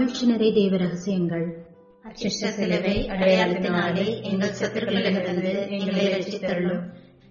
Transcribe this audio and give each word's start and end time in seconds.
மகிழ்ச்சி 0.00 0.26
நிறை 0.26 0.52
தேவ 0.52 0.76
ரகசியங்கள். 0.76 1.66
அச்சிஷ்ட 2.08 2.48
சிலுவை 2.48 3.08
அடையாளத்தினாலே 3.08 4.22
எங்கள் 4.22 4.50
சத்துருக்களிடமிருந்து 4.50 5.68
எங்களை 5.68 6.06
ரட்சித்தருளும். 6.06 6.82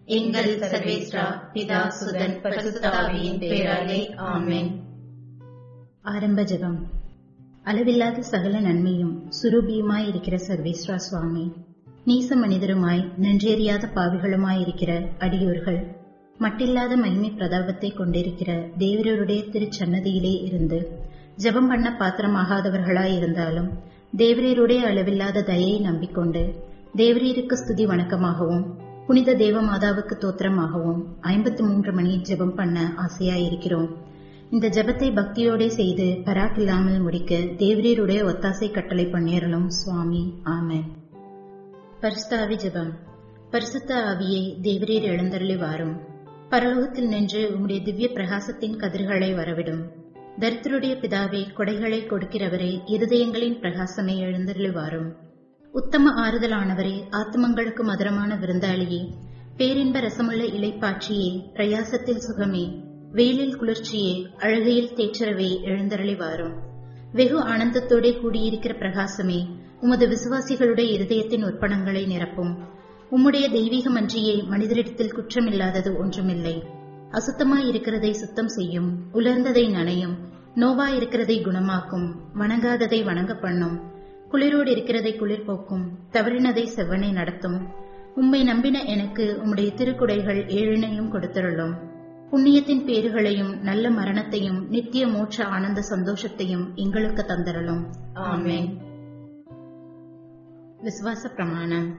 எங்கள் 0.06 0.60
சர்வேஸ்ரா 0.60 1.42
பிதா 1.54 1.88
சுதன் 1.88 2.42
பரிசுத்தாவியின் 2.44 3.38
பேராலே 3.38 4.16
ஆமென். 4.16 4.80
ஆரம்ப 6.02 6.42
ஜெபம். 6.42 6.78
அளவில்லாத 7.64 8.22
சகல 8.22 8.60
நன்மையும் 8.60 9.32
சுரூபியுமாய் 9.42 10.08
இருக்கிற 10.08 10.38
சர்வேஸ்வரா 10.38 10.96
சுவாமி. 10.96 11.52
நீச 12.06 12.36
மனிதருமாய் 12.36 13.12
நன்றேறியாத 13.22 13.90
பாவிகளுமாய் 13.96 14.62
இருக்கிற 14.62 15.02
அடியோர்கள் 15.20 15.98
மட்டில்லாத 16.40 16.96
மகிமை 16.96 17.32
பிரதாபத்தை 17.32 17.94
கொண்டிருக்கிற 17.94 18.70
தேவரருடைய 18.78 19.44
திருச்சன்னதியிலே 19.50 20.44
இருந்து 20.44 20.99
ஜெபம் 21.40 21.68
பண்ண 21.68 21.96
பாத்திரமாகாதவர்களாய் 22.00 23.16
இருந்தாலும் 23.16 23.70
தேவரீருடைய 24.18 24.78
அளவில்லாத 24.78 25.42
தயையை 25.42 25.80
நம்பிக்கொண்டு 25.80 26.54
தேவரீருக்கு 26.96 27.54
ஸ்துதி 27.54 27.86
வணக்கமாகவும் 27.86 28.66
புனித 29.08 29.34
தேவமாதாவுக்கு 29.34 30.12
தோத்திரமாகவும் 30.20 31.06
ஐம்பத்தி 31.22 31.60
மூன்று 31.60 31.94
மணி 31.94 32.22
ஜெபம் 32.30 32.56
பண்ண 32.56 32.94
ஆசையாயிருக்கிறோம். 32.98 33.90
இந்த 34.50 34.70
ஜெபத்தை 34.70 35.14
பக்தியோடே 35.14 35.68
செய்து 35.68 36.04
பராக்கில்லாமல் 36.04 37.02
முடிக்க 37.02 37.36
தேவரீருடைய 37.36 38.24
ஒத்தாசை 38.24 38.72
கட்டளை 38.72 39.06
பண்ணியறலும் 39.06 39.68
சுவாமி. 39.68 40.34
ஆமென். 40.44 40.84
பரிசுத்தாவி 42.02 42.56
ஜெபம். 42.56 42.92
பரிசுத்த 43.52 43.96
ஆவியை 43.96 44.56
தேவரீர் 44.62 45.02
எழுந்தருளி 45.02 45.56
வாரும் 45.56 45.98
பரலோகத்தில் 46.50 47.08
நின்று 47.08 47.50
உம்முடைய 47.50 47.84
திவ்ய 47.84 48.10
பிரகாசத்தின் 48.14 48.76
கதிர்களை 48.76 49.36
வரவிடும். 49.36 50.08
தரித்திருடைய 50.38 50.94
பிதாவே 51.02 51.42
கொடைகளை 51.58 52.00
கொடுக்கிறவரே 52.06 52.80
இருதயங்களின் 52.86 53.58
பிரகாசமே 53.60 54.16
எழுந்தருளுவாரும். 54.20 55.10
உத்தம 55.72 56.30
ஆறுதலானவரே 56.30 57.04
ஆத்மங்களுக்கு 57.12 57.84
மதுரமான 57.84 58.36
விருந்தாளியே 58.36 59.02
பேரின்ப 59.58 60.00
ரசமுள்ள 60.00 60.44
இலைப்பாட்சியே 60.58 61.42
பிரயாசத்தில் 61.54 62.22
சுகமே 62.28 62.82
வெயிலில் 63.12 63.56
குளிர்ச்சியே 63.56 64.28
அழகையில் 64.38 64.94
தேற்றரவே 64.96 65.62
எழுந்தருளி 65.62 66.16
வாரும் 66.16 66.56
வெகு 67.14 67.40
ஆனந்தத்தோடே 67.44 68.12
கூடியிருக்கிற 68.20 68.74
பிரகாசமே 68.78 69.46
உமது 69.82 70.08
விசுவாசிகளுடைய 70.08 70.90
இருதயத்தின் 70.98 71.46
உற்பணங்களை 71.46 72.08
நிரப்பும். 72.08 72.54
உம்முடைய 73.12 73.46
தெய்வீகமன்றியே 73.50 74.48
மனிதரிடத்தில் 74.50 75.16
குற்றமில்லாதது 75.16 75.98
ஒன்றுமில்லை. 75.98 76.64
அசுத்தமாய் 77.12 77.68
இருக்கிறதை 77.68 78.14
சுத்தம் 78.14 78.48
செய்யும் 78.48 79.04
உலர்ந்ததை 79.14 79.70
நனையும் 79.70 80.16
நோவா 80.56 80.90
இருக்கிறதை 80.90 81.46
குணமாக்கும் 81.46 82.12
வணங்காததை 82.36 83.04
வணங்க 83.04 83.36
பண்ணும் 83.36 83.80
குளிரோடு 84.32 84.68
இருக்கிறதை 84.68 85.16
குளிர் 85.16 85.46
போக்கும் 85.46 85.98
தவறினதை 86.12 86.68
செவ்வனை 86.76 87.12
நடத்தும். 87.12 87.68
உம்மை 88.16 88.44
நம்பின 88.44 88.84
எனக்கு 88.84 89.42
உம்முடைய 89.46 89.70
திருக்குடைகள் 89.76 90.42
ஏழினையும் 90.48 91.12
கொடுத்தருளும். 91.12 91.74
புண்ணியத்தின் 92.32 92.86
பேறுகளையும் 92.86 93.60
நல்ல 93.60 93.90
மரணத்தையும் 93.90 94.70
நித்திய 94.70 95.08
மோட்ச 95.08 95.44
ஆனந்த 95.44 95.82
சந்தோஷத்தையும் 95.90 96.74
எங்களுக்கு 96.76 97.26
தந்தரலும் 97.28 97.84
ஆமேன். 98.16 98.78
விசுவாச 100.84 101.30
பிரமாணம். 101.36 101.96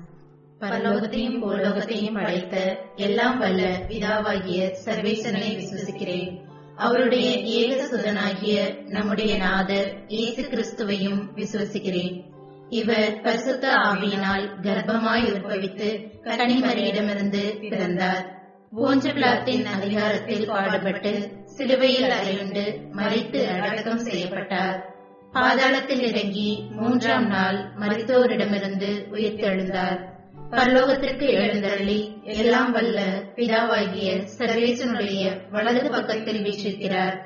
பரலோகத்தையும் 0.60 1.38
பூலோகத்தையும் 1.42 2.14
படைத்த 2.14 2.76
எல்லாம் 2.96 3.38
வல்ல 3.38 3.62
பிதாவாகிய 3.88 4.72
சர்வேசனை 4.84 5.46
விசுவசிக்கிறேன். 5.56 6.40
அவருடைய 6.76 7.30
ஏக 7.30 7.84
சுதனாகிய 7.84 8.84
நம்முடைய 8.88 9.36
நாதர் 9.36 10.04
இயேசு 10.08 10.42
கிறிஸ்துவையும் 10.42 11.22
விசுவசிக்கிறேன். 11.36 12.24
இவர் 12.68 13.20
பரிசுத்த 13.20 13.68
ஆவியினால் 13.68 14.44
கர்ப்பமாய் 14.62 15.32
உற்பவித்து 15.32 16.10
கனிமரியிடமிருந்து 16.24 17.70
பிறந்தார். 17.70 18.38
போஞ்சபிளாத்தின் 18.76 19.64
அதிகாரத்தில் 19.64 20.46
பாடுபட்டு 20.46 21.28
சிலுவையில் 21.44 22.10
அறையுண்டு 22.10 22.92
மறைத்து 22.92 23.48
அடக்கம் 23.48 23.98
செய்யப்பட்டார். 23.98 24.94
பாதாளத்தில் 25.32 26.00
இறங்கி 26.00 26.64
மூன்றாம் 26.70 27.26
நாள் 27.26 27.58
மருத்துவரிடமிருந்து 27.80 28.92
உயிர்த்தெழுந்தார். 29.12 30.09
பரலோகத்திற்கு 30.50 31.28
எழுந்தருளி 31.28 32.14
எல்லாம் 32.22 32.72
வல்ல 32.72 33.22
பிதாவாகிய 33.36 34.26
சர்வேசனுடைய 34.38 35.50
வலது 35.50 35.90
பக்கத்தில் 35.90 36.42
வீற்றிருக்கிறார். 36.44 37.20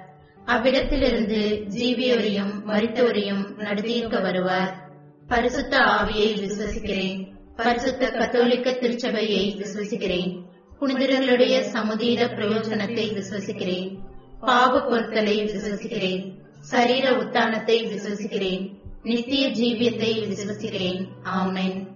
அவ்விடத்திலிருந்து 0.47 1.65
ஜீவியவரையும் 1.69 2.53
மறித்தவரையும் 2.67 3.47
நடத்தியிருக்க 3.59 4.23
வருவார். 4.23 4.89
பரிசுத்த 5.29 5.77
ஆவியை 5.77 6.35
விசுவசிக்கிறேன். 6.35 7.33
பரிசுத்த 7.57 8.11
கத்தோலிக்க 8.11 8.73
திருச்சபையை 8.73 9.57
விசுவசிக்கிறேன். 9.59 10.45
புனிதர்களுடைய 10.79 11.61
சமுதீர 11.61 12.27
பிரயோஜனத்தை 12.27 13.23
விசுவசிக்கிறேன். 13.23 13.99
பாவ 14.41 14.79
பொருத்தலை 14.79 15.51
விசுவசிக்கிறேன். 15.51 16.33
சரீர 16.61 17.11
உத்தானத்தை 17.11 17.87
விசுவசிக்கிறேன். 17.87 18.79
நித்திய 19.03 19.49
ஜீவியத்தை 19.49 20.29
விசுவசிக்கிறேன். 20.29 21.07
ஆமேன். 21.39 21.94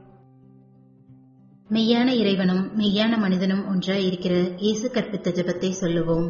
மெய்யான 1.71 2.09
இறைவனும் 2.09 2.71
மெய்யான 2.79 3.19
மனிதனும் 3.19 3.67
ஒன்றாய் 3.69 4.07
இருக்கிற 4.07 4.35
இயேசு 4.57 4.91
கற்பித்த 4.91 5.33
ஜெபத்தை 5.39 5.71
சொல்லுவோம். 5.71 6.29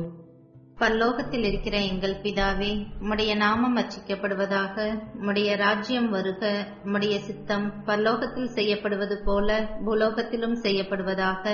பரலோகத்தில் 0.79 1.45
இருக்கிற 1.45 1.77
எங்கள் 1.81 2.15
பிதாவே 2.23 2.71
உம்முடைய 3.01 3.37
நாமம் 3.37 3.77
அச்சிக்கப்படுவதாக 3.77 4.77
உம்முடைய 5.21 5.57
ராஜ்யம் 5.57 6.09
வருக 6.11 6.67
உம்முடைய 6.85 7.19
சித்தம் 7.19 7.73
பரலோகத்தில் 7.87 8.49
செய்யப்படுவது 8.49 9.23
போல 9.25 9.69
பூலோகத்திலும் 9.87 10.57
செய்யப்படுவதாக. 10.63 11.45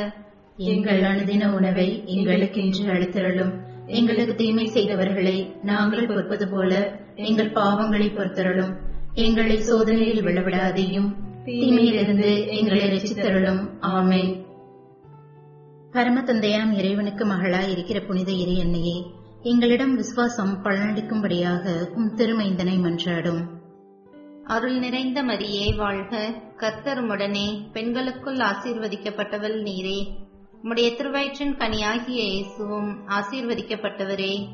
எங்கள் 0.57 1.03
அனுதின 1.03 1.53
உணவை 1.55 2.03
எங்களுக்கு 2.07 2.63
இன்று 2.63 2.93
அளித்தருளும். 2.93 3.53
எங்களுக்கு 3.87 4.35
தீமை 4.35 4.67
செய்தவர்களை 4.67 5.37
நாங்கள் 5.63 6.07
பொறுப்பது 6.07 6.49
போல 6.49 7.01
எங்கள் 7.15 7.53
பாவங்களை 7.53 8.09
பொறுத்தருளும். 8.15 8.73
எங்களை 9.15 9.57
சோதனையில் 9.57 10.25
விழவிடாதையும் 10.25 11.24
தீமையிலிருந்து 11.45 12.49
எங்களை 12.49 12.81
ரசித்தருளும் 12.81 13.81
ஆமென். 13.81 14.45
பரம 15.93 16.21
தந்தையாம் 16.21 16.73
இறைவனுக்கு 16.73 17.25
மகளாய் 17.25 17.71
இருக்கிற 17.71 18.01
புனித 18.01 18.33
இறை 18.33 19.07
எங்களிடம் 19.43 19.95
விசுவாசம் 19.95 20.65
பலனளிக்கும்படியாக 20.65 21.91
உம் 21.91 22.17
திருமைந்தனை 22.17 22.79
மன்றாடும். 22.79 23.47
அருள் 24.45 24.79
நிறைந்த 24.79 25.23
மரியே 25.23 25.77
வாழ்க. 25.77 26.35
கர்த்தருமுடனே 26.57 27.71
பெண்களுக்குள் 27.73 28.37
ஆசீர்வதிக்கப்பட்டவள் 28.37 29.63
நீரே. 29.63 30.07
உம்முடைய 30.63 30.97
திருவயிற்றின் 30.97 31.57
கனியாகிய 31.57 32.23
இயேசுவும் 32.23 33.09
ஆசீர்வதிக்கப்பட்டவரே. 33.09 34.49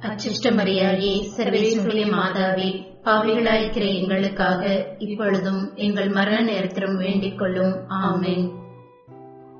அச்சிஷ்ட 0.00 0.50
மரியாயே 0.50 1.22
சர்வேஸ்வரிய 1.36 2.10
மாதாவே 2.10 2.89
பாவிகளாயிருக்கிற 3.04 3.94
எங்களுக்காக 3.94 4.94
இப்பொழுதும் 4.98 5.74
எங்கள் 5.74 6.08
மரண 6.08 6.40
நேரத்திலும் 6.40 6.96
வேண்டிக் 6.96 7.38
கொள்ளும். 7.38 7.88
ஆமென். 7.88 8.50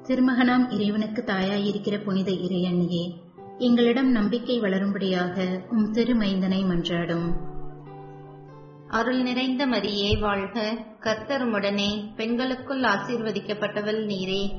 திருமகனாம் 0.02 0.72
இறைவனுக்கு 0.72 1.24
தாயாயிருக்கிற 1.26 2.04
புனித 2.04 2.30
இறையன்னியே 2.30 3.12
எங்களிடம் 3.58 4.10
நம்பிக்கை 4.10 4.60
வளரும்படியாக 4.60 5.60
உம் 5.68 5.92
திருமைந்தனை 5.92 6.64
மன்றாடும். 6.64 7.36
அருள் 8.88 9.22
நிறைந்த 9.22 9.66
மரியே 9.66 10.20
வாழ்க. 10.20 10.84
கர்த்தருமுடனே 11.00 12.14
பெண்களுக்குள் 12.16 12.80
ஆசீர்வதிக்கப்பட்டவள் 12.80 14.06
நீரே. 14.06 14.50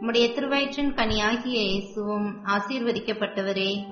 உம்முடைய 0.00 0.32
திருவயிற்றின் 0.34 0.94
கனியாகிய 0.94 1.62
இயேசுவும் 1.62 2.44
ஆசீர்வதிக்கப்பட்டவரே. 2.44 3.84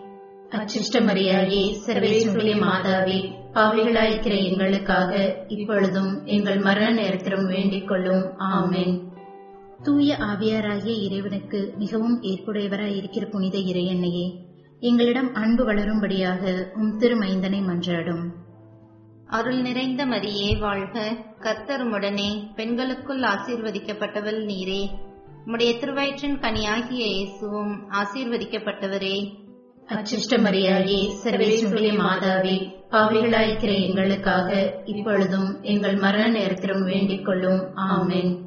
அச்சிஷ்ட 0.50 0.99
மரியாயே 0.99 1.77
சர்வேஸ்வரிய 1.87 2.55
மாதாவே 2.59 3.41
பாவிகளாயிருக்கிற 3.54 4.44
எங்களுக்காக 4.44 5.44
இப்பொழுதும் 5.49 6.25
எங்கள் 6.25 6.58
மரண 6.58 6.90
நேரத்திலும் 6.90 7.46
வேண்டிக் 7.46 7.88
கொள்ளும். 7.88 8.37
ஆமென். 8.37 9.10
தூய 9.82 10.16
ஆவியாராகிய 10.19 11.02
இறைவனுக்கு 11.02 11.75
மிகவும் 11.76 12.22
ஏற்புடையவராயிருக்கிற 12.22 13.31
புனித 13.31 13.58
இறையன்னையே 13.58 14.32
எங்களிடம் 14.81 15.34
அன்பு 15.34 15.72
வளரும்படியாக 15.72 16.72
உம் 16.75 16.99
திருமைந்தனை 16.99 17.62
மன்றாடும். 17.62 18.31
அருள் 19.26 19.60
நிறைந்த 19.60 20.06
மரியே 20.06 20.58
வாழ்க. 20.58 21.16
கர்த்தருமுடனே 21.40 22.54
பெண்களுக்குள் 22.54 23.20
ஆசீர்வதிக்கப்பட்டவள் 23.20 24.44
நீரே. 24.44 24.88
உம்முடைய 25.46 25.78
திருவயிற்றின் 25.78 26.38
கனியாகிய 26.38 27.06
இயேசுவும் 27.06 27.90
ஆசீர்வதிக்கப்பட்டவரே. 27.90 29.42
அச்சிஷ்ட 29.93 30.33
மரியாயே 30.33 31.11
சர்வேஸ்வரிய 31.25 32.00
மாதாவே 32.00 32.73
பாவிகளாயிருக்கிற 32.91 33.89
எங்களுக்காக 33.89 34.81
இப்பொழுதும் 34.85 35.62
எங்கள் 35.62 35.97
மரண 35.97 36.29
நேரத்திலும் 36.29 36.85
வேண்டிக் 36.85 37.25
கொள்ளும். 37.25 37.75
ஆமென். 37.75 38.39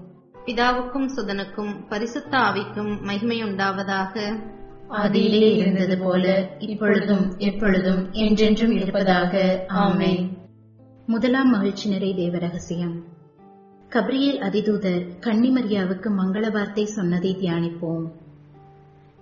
பிதாவுக்கும் 0.45 1.09
சுதனுக்கும் 1.15 1.87
பரிசுத்த 1.89 2.37
ஆவிக்கும் 2.37 3.01
மகிமை 3.01 3.43
உண்டாவதாக 3.43 4.43
ஆதியிலே 4.89 5.55
இருந்தது 5.55 5.97
போல 5.97 6.49
இப்பொழுதும் 6.59 7.37
எப்பொழுதும் 7.37 8.11
என்றென்றும் 8.11 8.71
இருப்பதாக. 8.71 9.63
ஆமென். 9.67 10.37
முதலாம் 11.05 11.49
மகிழ்ச்சி 11.49 11.89
நிறை 11.89 12.13
தேவ 12.15 12.37
ரகசியம். 12.37 13.03
கப்ரியேல் 13.89 14.39
அதிதூதர் 14.39 15.07
கன்னிமரியாவுக்கு 15.19 16.11
மங்கள 16.17 16.51
வார்த்தை 16.51 16.85
சொன்னதை 16.85 17.37
தியானிப்போம். 17.39 18.11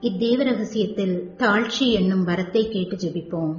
இத்தேவ 0.06 0.44
ரகசியத்தில் 0.44 1.36
தாழ்ச்சி 1.38 1.92
என்னும் 1.92 2.28
வரத்தை 2.28 2.70
கேட்டு 2.70 2.96
ஜெபிப்போம். 2.96 3.54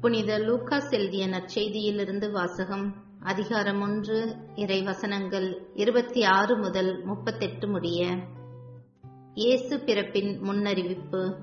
புனித 0.00 0.38
லூக்காஸ் 0.38 0.90
எழுதிய 0.90 1.28
நற்செய்தியிலிருந்து 1.28 2.30
வாசகம் 2.30 2.94
அதிகாரம் 3.22 3.80
ஒன்று 3.80 4.36
இறை 4.54 4.82
வசனங்கள் 4.82 5.58
இருபத்தி 5.74 6.24
ஆறு 6.24 6.56
முதல் 6.56 7.04
முப்பத்தெட்டு 7.04 7.68
முடிய. 7.68 8.16
இயேசு 9.34 9.80
பிறப்பின் 9.80 10.42
முன்னறிவிப்பு. 10.42 11.34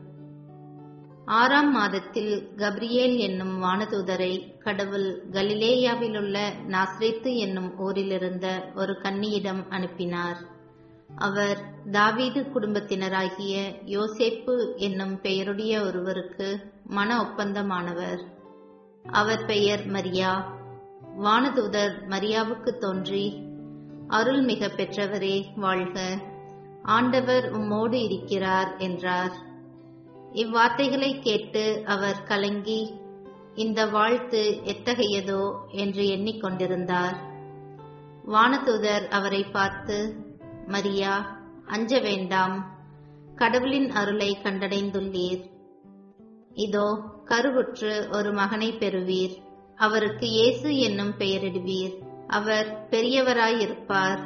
ஆறாம் 1.25 1.71
மாதத்தில் 1.71 2.53
கப்ரியேல் 2.55 3.17
என்னும் 3.17 3.63
வானதூதரை 3.63 4.57
கடவுள் 4.59 5.25
கலிலேயாவிலுள்ள 5.31 6.37
நாஸ்ரேத்து 6.67 7.35
என்னும் 7.35 7.79
ஊரிலிருந்த 7.79 8.71
ஒரு 8.75 8.93
கன்னியிடம் 8.93 9.67
அனுப்பினார். 9.69 10.57
அவர் 11.15 11.89
தாவீது 11.91 12.41
குடும்பத்தினராகிய 12.41 13.55
யோசேப்பு 13.85 14.75
என்னும் 14.75 15.21
பெயருடைய 15.21 15.81
ஒருவருக்கு 15.81 16.73
மன 16.83 17.21
ஒப்பந்தமானவர். 17.21 18.21
அவர் 19.03 19.45
பெயர் 19.45 19.85
மரியா. 19.85 20.57
வானதூதர் 21.23 21.95
மரியாவுக்கு 22.09 22.77
தோன்றி 22.77 23.43
அருள் 24.07 24.41
மிக 24.41 24.67
பெற்றவரே 24.67 25.45
வாழ்க. 25.55 26.17
ஆண்டவர் 26.83 27.51
உம்மோடு 27.51 27.93
இருக்கிறார் 27.93 28.77
என்றார். 28.77 29.31
இவ்வார்த்தைகளை 30.33 31.19
கேட்டு 31.19 31.81
அவர் 31.85 32.23
கலங்கி 32.23 32.93
இந்த 33.55 33.85
வாழ்த்து 33.85 34.59
எத்தகையதோ 34.63 35.51
என்று 35.71 36.03
எண்ணிக்கொண்டிருந்தார் 36.03 37.15
வானதூதர் 38.27 39.07
அவரை 39.07 39.43
பார்த்து 39.43 40.27
மரியா 40.69 41.39
அஞ்ச 41.67 41.99
வேண்டாம். 41.99 42.77
கடவுளின் 43.35 43.91
அருளை 43.91 44.37
கண்டடைந்துள்ளீர். 44.43 45.43
இதோ 46.53 46.99
கருவுற்று 47.25 48.13
ஒரு 48.13 48.31
மகனை 48.31 48.73
பெறுவீர். 48.73 49.35
அவருக்கு 49.75 50.27
இயேசு 50.27 50.77
என்னும் 50.77 51.13
பெயரிடுவீர். 51.17 51.95
அவர் 52.27 52.87
பெரியவராயிருப்பார். 52.89 54.19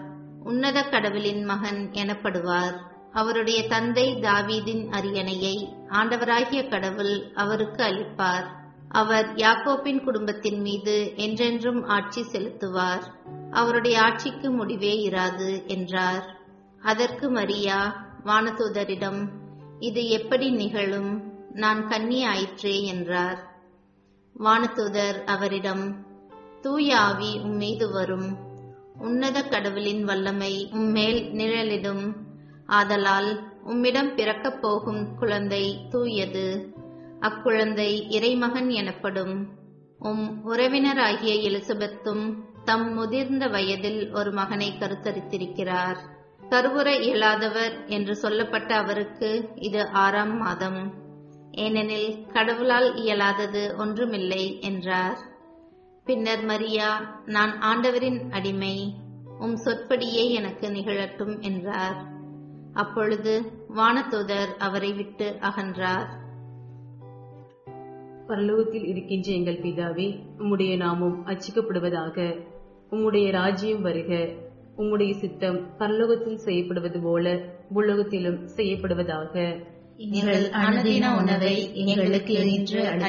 உன்னத 0.43 0.83
கடவுளின் 0.83 1.43
மகன் 1.43 1.89
எனப்படுவார். 1.91 2.77
அவருடைய 3.11 3.67
தந்தை 3.67 4.15
தாவீதின் 4.15 4.89
அரியணையை 4.89 5.73
ஆண்டவராகிய 5.89 6.69
கடவுள் 6.69 7.31
அவருக்கு 7.33 7.83
அளிப்பார். 7.83 8.62
அவர் 8.93 9.35
யாக்கோப்பின் 9.35 10.03
குடும்பத்தின் 10.03 10.61
மீது 10.61 11.13
என்றென்றும் 11.15 11.85
ஆட்சி 11.85 12.21
செலுத்துவார். 12.21 13.01
அவருடைய 13.51 14.01
ஆட்சிக்கு 14.01 14.51
முடிவே 14.51 15.09
இராது 15.09 15.65
என்றார். 15.65 16.37
அதற்கு 16.81 17.29
மரியா 17.29 18.05
வானதூதரிடம் 18.25 19.27
இது 19.79 20.07
எப்படி 20.07 20.49
நிகழும்? 20.49 21.33
நான் 21.53 21.87
கன்னி 21.87 22.25
ஆயிற்றே 22.25 22.83
என்றார். 22.83 23.61
வானதூதர் 24.39 25.23
அவரிடம் 25.23 26.05
தூய 26.61 26.99
ஆவி 26.99 27.37
உம்மீது 27.37 27.91
வரும். 27.91 28.37
உன்னத 28.99 29.41
கடவுளின் 29.41 30.03
வல்லமை 30.03 30.69
உம்மேல் 30.71 31.31
நிழலிடும். 31.31 32.13
ஆதலால் 32.65 33.61
உம்மிடம் 33.63 34.15
பிறக்கப் 34.15 34.61
போகும் 34.61 35.15
குழந்தை 35.15 35.87
தூயது. 35.89 36.72
அக்குழந்தை 37.23 38.05
இறைமகன் 38.09 38.69
எனப்படும். 38.69 39.49
உம் 39.99 40.41
உறவினராகிய 40.45 41.33
எலிசபெத்தும் 41.49 42.35
தம் 42.63 42.93
முதிர்ந்த 42.93 43.47
வயதில் 43.47 44.13
ஒரு 44.13 44.31
மகனை 44.31 44.73
கருத்தரித்திருக்கிறார். 44.79 45.97
கருவுற 46.49 47.01
இயலாதவர் 47.01 47.87
என்று 47.87 48.15
சொல்லப்பட்ட 48.15 48.75
அவருக்கு 48.75 49.49
இது 49.55 49.87
ஆறாம் 49.87 50.37
மாதம். 50.37 50.93
ஏனெனில் 51.51 52.25
கடவுளால் 52.33 52.95
இயலாதது 52.95 53.75
ஒன்றுமில்லை 53.77 54.61
என்றார். 54.61 55.17
பின்னர் 56.05 56.43
மரியா 56.43 57.21
நான் 57.25 57.59
ஆண்டவரின் 57.61 58.31
அடிமை 58.31 58.95
உம் 59.39 59.55
சொற்படியே 59.55 60.31
எனக்கு 60.31 60.67
நிகழட்டும் 60.67 61.41
என்றார். 61.41 62.07
அப்பொழுது 62.73 63.41
வானதூதர் 63.75 64.57
அவரை 64.57 64.93
விட்டு 64.93 65.37
அகன்றார். 65.41 66.21
பரலோகத்தில் 68.27 68.87
இருக்கின்ற 68.87 69.31
எங்கள் 69.31 69.59
பிதாவே 69.59 70.19
உம்முடைய 70.37 70.77
நாமம் 70.77 71.27
அச்சிக்கப்படுவதாக 71.27 72.47
உம்முடைய 72.91 73.31
ராஜ்யம் 73.31 73.81
வருக. 73.81 74.27
உம்முடைய 74.77 75.13
சித்தம் 75.13 75.77
பரலோகத்தில் 75.79 76.35
செய்யப்படுவது 76.35 76.99
போல 76.99 77.39
உலகத்திலும் 77.69 78.47
செய்யப்படுவதாக. 78.55 79.63
எங்கள் 79.97 80.49
அனுதின 80.49 81.17
உணவை 81.17 81.75
எங்களுக்கு 81.75 82.51
இன்று 82.51 83.01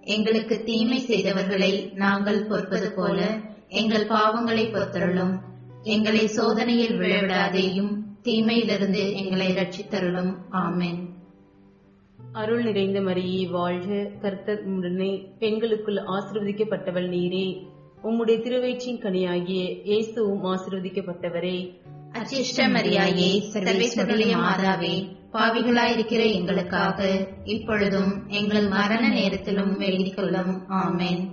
எங்களுக்கு 0.00 0.62
தீமை 0.64 1.04
செய்தவர்களை 1.08 1.94
நாங்கள் 1.94 2.46
பொறுப்பது 2.46 2.92
போல 2.92 3.38
எங்கள் 3.68 4.06
பாவங்களை 4.06 4.70
பொறுத்தருளும். 4.70 5.40
எங்களை 5.82 6.26
சோதனையில் 6.26 6.98
விழவிடாதேயும் 6.98 7.96
தீமையிலிருந்து 8.22 9.14
எங்களை 9.14 9.54
ரட்சித்தருளும். 9.54 10.34
ஆமேன். 10.52 11.11
அருள் 12.32 12.62
நிறைந்த 12.62 13.00
மரியே 13.00 13.50
வாழ்க 13.50 14.10
கர்த்தர் 14.22 14.62
உடனே 14.62 15.34
பெண்களுக்குள் 15.38 15.94
ஆசிர்வதிக்கப்பட்டவள் 15.94 17.08
நீரே. 17.08 17.66
உம்முடைய 18.02 18.36
திருவயிற்றின் 18.40 19.00
கனியாகிய 19.00 19.82
இயேசுவும் 19.84 20.44
ஆசிர்வதிக்கப்பட்டவரே. 20.44 21.80
அச்சிஷ்ட 22.12 22.56
மரியாயே 22.56 23.42
சர்வேஸ்வருடைய 23.52 24.36
மாதாவே 24.44 24.94
பாவிகளாயிருக்கிற 25.32 26.32
எங்களுக்காக 26.32 27.28
இப்பொழுதும் 27.44 28.28
எங்கள் 28.28 28.68
மரண 28.68 29.08
நேரத்திலும் 29.08 29.76
வேண்டிக் 29.76 30.16
கொள்ளும் 30.16 30.68
ஆமென். 30.68 31.30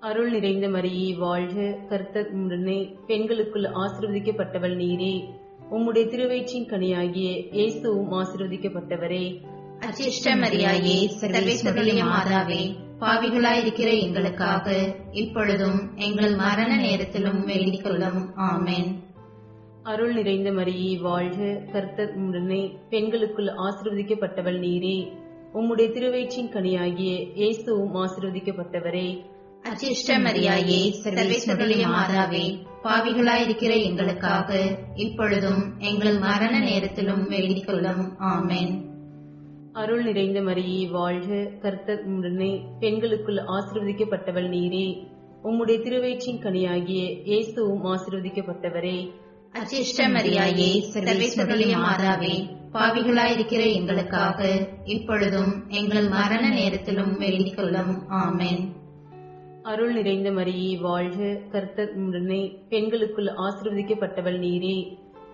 அருள் 0.00 0.30
நிறைந்த 0.30 0.68
மரியே 0.68 1.16
வாழ்க 1.18 1.78
கர்த்தர் 1.88 2.30
உடனே 2.30 2.96
பெண்களுக்குள் 3.06 3.62
ஆசிர்வதிக்கப்பட்டவள் 3.62 4.76
நீரே. 4.76 5.24
உம்முடைய 5.70 6.06
திருவயிற்றின் 6.06 6.68
கனியாகிய 6.68 7.52
இயேசுவும் 7.52 8.12
ஆசிர்வதிக்கப்பட்டவரே. 8.12 9.54
அச்சிஷ்ட 9.80 10.34
மரியாயே 10.36 11.10
சர்வேஸ்வருடைய 11.20 12.04
மாதாவே 12.04 12.76
பாவிகளாயிருக்கிற 13.00 14.00
எங்களுக்காக 14.00 14.94
இப்பொழுதும் 15.12 15.96
எங்கள் 15.96 16.34
மரண 16.34 16.76
நேரத்திலும் 16.76 17.44
வேண்டிக் 17.44 17.82
கொள்ளும் 17.82 18.36
ஆமென். 18.36 19.02
அருள் 19.82 20.14
நிறைந்த 20.14 20.50
மரியே 20.50 21.00
வாழ்க 21.00 21.62
கர்த்தர் 21.72 22.12
உடனே 22.14 22.78
பெண்களுக்குள் 22.90 23.46
ஆசிர்வதிக்கப்பட்டவள் 23.46 24.58
நீரே. 24.58 25.12
உம்முடைய 25.54 25.92
திருவயிற்றின் 25.92 26.52
கனியாகிய 26.52 27.32
இயேசுவும் 27.34 27.94
ஆசிர்வதிக்கப்பட்டவரே. 27.94 29.24
அச்சிஷ்ட 29.62 30.18
மரியாயே 30.18 30.92
சர்வேஸ்வருடைய 31.04 31.86
மாதாவே 31.86 32.64
பாவிகளாயிருக்கிற 32.82 33.82
எங்களுக்காக 33.82 34.76
இப்பொழுதும் 34.94 35.74
எங்கள் 35.78 36.18
மரண 36.18 36.58
நேரத்திலும் 36.58 37.28
வேண்டிக் 37.28 37.66
கொள்ளும் 37.66 38.18
ஆமென். 38.18 38.85
அருள் 39.76 40.04
நிறைந்த 40.04 40.40
மரியே 40.40 40.90
வாழ்க 40.90 41.48
கர்த்தர் 41.62 42.02
உடனே 42.02 42.62
பெண்களுக்குள் 42.80 43.36
ஆசிர்வதிக்கப்பட்டவள் 43.36 44.46
நீரே. 44.48 44.86
உம்முடைய 45.44 45.78
திருவயிற்றின் 45.82 46.38
கனியாகிய 46.42 47.22
இயேசுவும் 47.24 47.84
ஆசிர்வதிக்கப்பட்டவரே. 47.84 49.10
அச்சிஷ்ட 49.52 50.06
மரியாயே 50.06 50.70
சர்வேஸ்வருடைய 50.94 51.74
மாதாவே 51.84 52.34
பாவிகளாயிருக்கிற 52.72 53.72
எங்களுக்காக 53.72 54.68
இப்பொழுதும் 54.84 55.52
எங்கள் 55.68 56.08
மரண 56.08 56.48
நேரத்திலும் 56.48 57.18
வேண்டிக் 57.18 57.56
கொள்ளும் 57.56 58.08
ஆமென். 58.08 58.62
அருள் 59.62 59.92
நிறைந்த 59.92 60.30
மரியே 60.30 60.80
வாழ்க 60.80 61.38
கர்த்தர் 61.52 61.92
உடனே 61.96 62.58
பெண்களுக்குள் 62.68 63.26
ஆசிர்வதிக்கப்பட்டவள் 63.26 64.38
நீரே. 64.38 64.78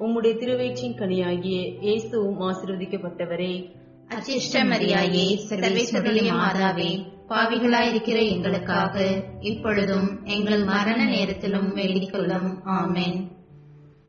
உம்முடைய 0.01 0.35
திருவயிற்றின் 0.39 0.99
கனியாகிய 0.99 1.79
இயேசுவும் 1.81 2.41
ஆசிர்வதிக்கப்பட்டவரே. 2.41 3.81
அச்சிஷ்ட 4.13 4.65
மரியாயே 4.65 5.39
சர்வேஸ்வருடைய 5.49 6.33
மாதாவே 6.33 7.05
பாவிகளாயிருக்கிற 7.29 8.29
எங்களுக்காக 8.29 9.23
இப்பொழுதும் 9.41 10.25
எங்கள் 10.25 10.65
மரண 10.65 11.05
நேரத்திலும் 11.05 11.73
வேண்டிக் 11.73 12.13
கொள்ளும் 12.13 12.63
ஆமென். 12.65 13.31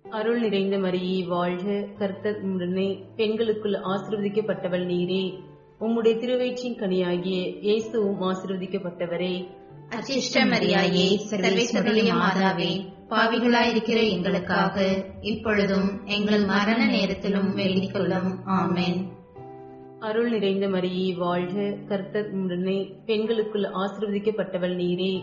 அருள் 0.09 0.39
நிறைந்த 0.39 0.77
மரியே 0.77 1.27
வாழ்க 1.27 1.87
கர்த்தர் 1.99 2.41
உடனே 2.41 2.99
பெண்களுக்குள் 3.15 3.73
ஆசிர்வதிக்கப்பட்டவள் 3.73 4.85
நீரே. 4.85 5.33
உம்முடைய 5.79 6.19
திருவயிற்றின் 6.19 6.79
கனியாகிய 6.79 7.59
இயேசுவும் 7.61 8.21
ஆசிர்வதிக்கப்பட்டவரே. 8.21 9.47
அச்சிஷ்ட 9.89 10.45
மரியாயே 10.45 11.19
சர்வேஸ்வருடைய 11.31 12.13
மாதாவே 12.13 12.71
பாவிகளாயிருக்கிற 13.09 14.09
எங்களுக்காக 14.09 15.05
இப்பொழுதும் 15.21 16.05
எங்கள் 16.05 16.45
மரண 16.45 16.85
நேரத்திலும் 16.85 17.53
வேண்டிக் 17.53 17.93
கொள்ளும் 17.93 18.45
ஆமென். 18.45 19.12
அருள் 20.03 20.29
நிறைந்த 20.29 20.67
மரியே 20.67 21.17
வாழ்க 21.17 21.75
கர்த்தர் 21.87 22.29
உடனே 22.29 22.93
பெண்களுக்குள் 23.05 23.63
ஆசிர்வதிக்கப்பட்டவள் 23.63 24.73
நீரே. 24.75 25.13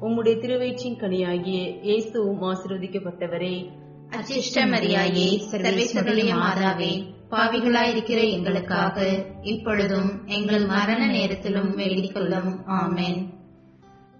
உம்முடைய 0.00 0.34
திருவயிற்றின் 0.38 0.96
கனியாகிய 0.98 1.80
இயேசுவும் 1.82 2.42
ஆசிர்வதிக்கப்பட்டவரே. 2.42 3.70
அச்சிஷ்ட 4.10 4.64
மரியாயே 4.64 5.28
சர்வேஸ்வருடைய 5.50 6.32
மாதாவே 6.40 6.90
பாவிகளாயிருக்கிற 7.30 8.30
எங்களுக்காக 8.30 9.26
இப்பொழுதும் 9.42 10.26
எங்கள் 10.26 10.66
மரண 10.66 11.06
நேரத்திலும் 11.06 11.74
வேண்டிக் 11.74 12.14
கொள்ளும் 12.14 12.66
ஆமென். 12.66 13.20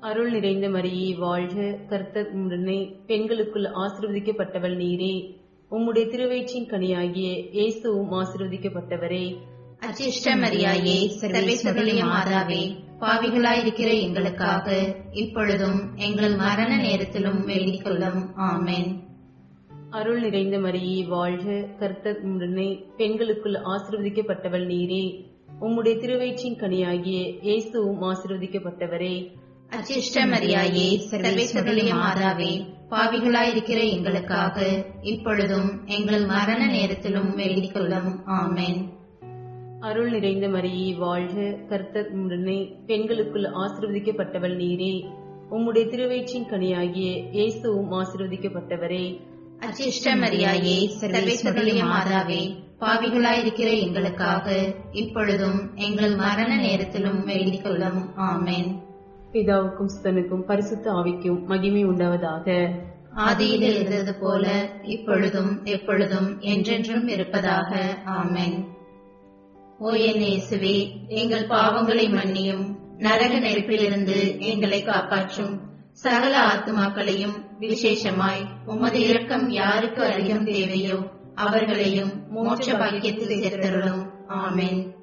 அருள் 0.00 0.30
நிறைந்த 0.30 0.68
மரியே 0.68 1.18
வாழ்க 1.18 1.78
கர்த்தர் 1.88 2.30
உடனே 2.30 2.96
பெண்களுக்குள் 3.06 3.64
ஆசிர்வதிக்கப்பட்டவள் 3.64 4.76
நீரே. 4.76 5.16
உம்முடைய 5.70 6.06
திருவயிற்றின் 6.08 6.70
கனியாகிய 6.70 7.50
இயேசுவும் 7.50 8.12
ஆசிர்வதிக்கப்பட்டவரே. 8.12 9.36
அச்சிஷ்ட 9.84 10.24
மரியாயே 10.24 11.10
சர்வேஸ்வருடைய 11.20 12.04
மாதாவே 12.04 12.76
பாவிகளாயிருக்கிற 13.00 14.00
எங்களுக்காக 14.00 14.96
இப்பொழுதும் 15.12 15.96
எங்கள் 15.96 16.36
மரண 16.36 16.76
நேரத்திலும் 16.76 17.44
வேண்டிக் 17.44 17.84
கொள்ளும் 17.84 18.36
ஆமென். 18.36 19.02
அருள் 19.90 20.20
நிறைந்த 20.20 20.58
மரியே 20.58 21.06
வாழ்க 21.06 21.66
கர்த்தர் 21.78 22.20
உடனே 22.20 22.84
பெண்களுக்குள் 22.96 23.54
ஆசிர்வதிக்கப்பட்டவள் 23.54 24.66
நீரே. 24.66 25.24
உம்முடைய 25.60 26.00
திருவயிற்றின் 26.00 26.58
கனியாகிய 26.58 27.42
இயேசுவும் 27.42 28.02
ஆசிர்வதிக்கப்பட்டவரே. 28.02 29.34
அச்சிஷ்ட 29.70 30.14
மரியாயே 30.14 31.00
சர்வேஸ்வருடைய 31.10 31.94
மாதாவே 31.94 32.64
பாவிகளாயிருக்கிற 32.90 33.90
எங்களுக்காக 33.90 34.84
இப்பொழுதும் 35.02 35.86
எங்கள் 35.86 36.26
மரண 36.26 36.66
நேரத்திலும் 36.66 37.34
வேண்டிக் 37.34 37.74
கொள்ளும் 37.74 38.26
ஆமென். 38.26 38.93
அருள் 39.84 40.10
நிறைந்த 40.10 40.48
மரியே 40.48 40.98
வாழ்க 40.98 41.50
கர்த்தர் 41.68 42.10
உடனே 42.10 42.76
பெண்களுக்குள் 42.86 43.42
ஆசிர்வதிக்கப்பட்டவள் 43.42 44.56
நீரே. 44.56 45.10
உம்முடைய 45.50 45.88
திருவயிற்றின் 45.88 46.48
கனியாகிய 46.50 47.30
இயேசுவும் 47.30 47.92
ஆசிர்வதிக்கப்பட்டவரே. 47.92 49.20
அச்சிஷ்ட 49.60 50.04
மரியாயே 50.04 50.90
சர்வேஸ்வருடைய 51.00 51.84
மாதாவே 51.84 52.54
பாவிகளாயிருக்கிற 52.80 53.80
எங்களுக்காக 53.80 54.74
இப்பொழுதும் 54.92 55.74
எங்கள் 55.74 56.16
மரண 56.16 56.56
நேரத்திலும் 56.56 57.24
வேண்டிக் 57.24 57.62
கொள்ளும் 57.62 58.16
ஆமென். 58.16 58.82
பிதாவுக்கும் 59.32 59.88
சுதனுக்கும் 60.02 60.46
பரிசுத்த 60.46 60.90
ஆவிக்கும் 60.90 61.44
மகிமை 61.44 61.86
உண்டாவதாக. 61.86 62.70
ஆதியில் 63.16 63.62
இருந்தது 63.62 64.14
போல 64.20 64.70
இப்பொழுதும் 64.82 65.64
எப்பொழுதும் 65.64 66.40
என்றென்றும் 66.40 67.08
இருப்பதாக. 67.08 67.98
ஆமென். 68.04 68.73
ஓ 69.78 69.90
என் 69.90 70.20
இயேசுவே 70.20 71.08
எங்கள் 71.08 71.46
பாவங்களை 71.46 72.06
மன்னியும். 72.08 72.76
நரக 72.98 73.38
நெருப்பிலிருந்து 73.38 74.40
எங்களை 74.40 74.82
காப்பாற்றும். 74.82 75.60
சகல 75.92 76.38
ஆத்துமாக்களையும் 76.46 77.44
விசேஷமாய் 77.60 78.46
உமது 78.66 79.08
இரக்கம் 79.08 79.50
யாருக்கு 79.50 80.04
அதிகம் 80.04 80.44
தேவையோ 80.44 80.96
அவர்களையும் 81.34 82.36
மோட்ச 82.36 82.72
பாக்கியத்தில் 82.72 83.42
சேர்த்தருளும். 83.42 84.10
ஆமேன். 84.28 84.94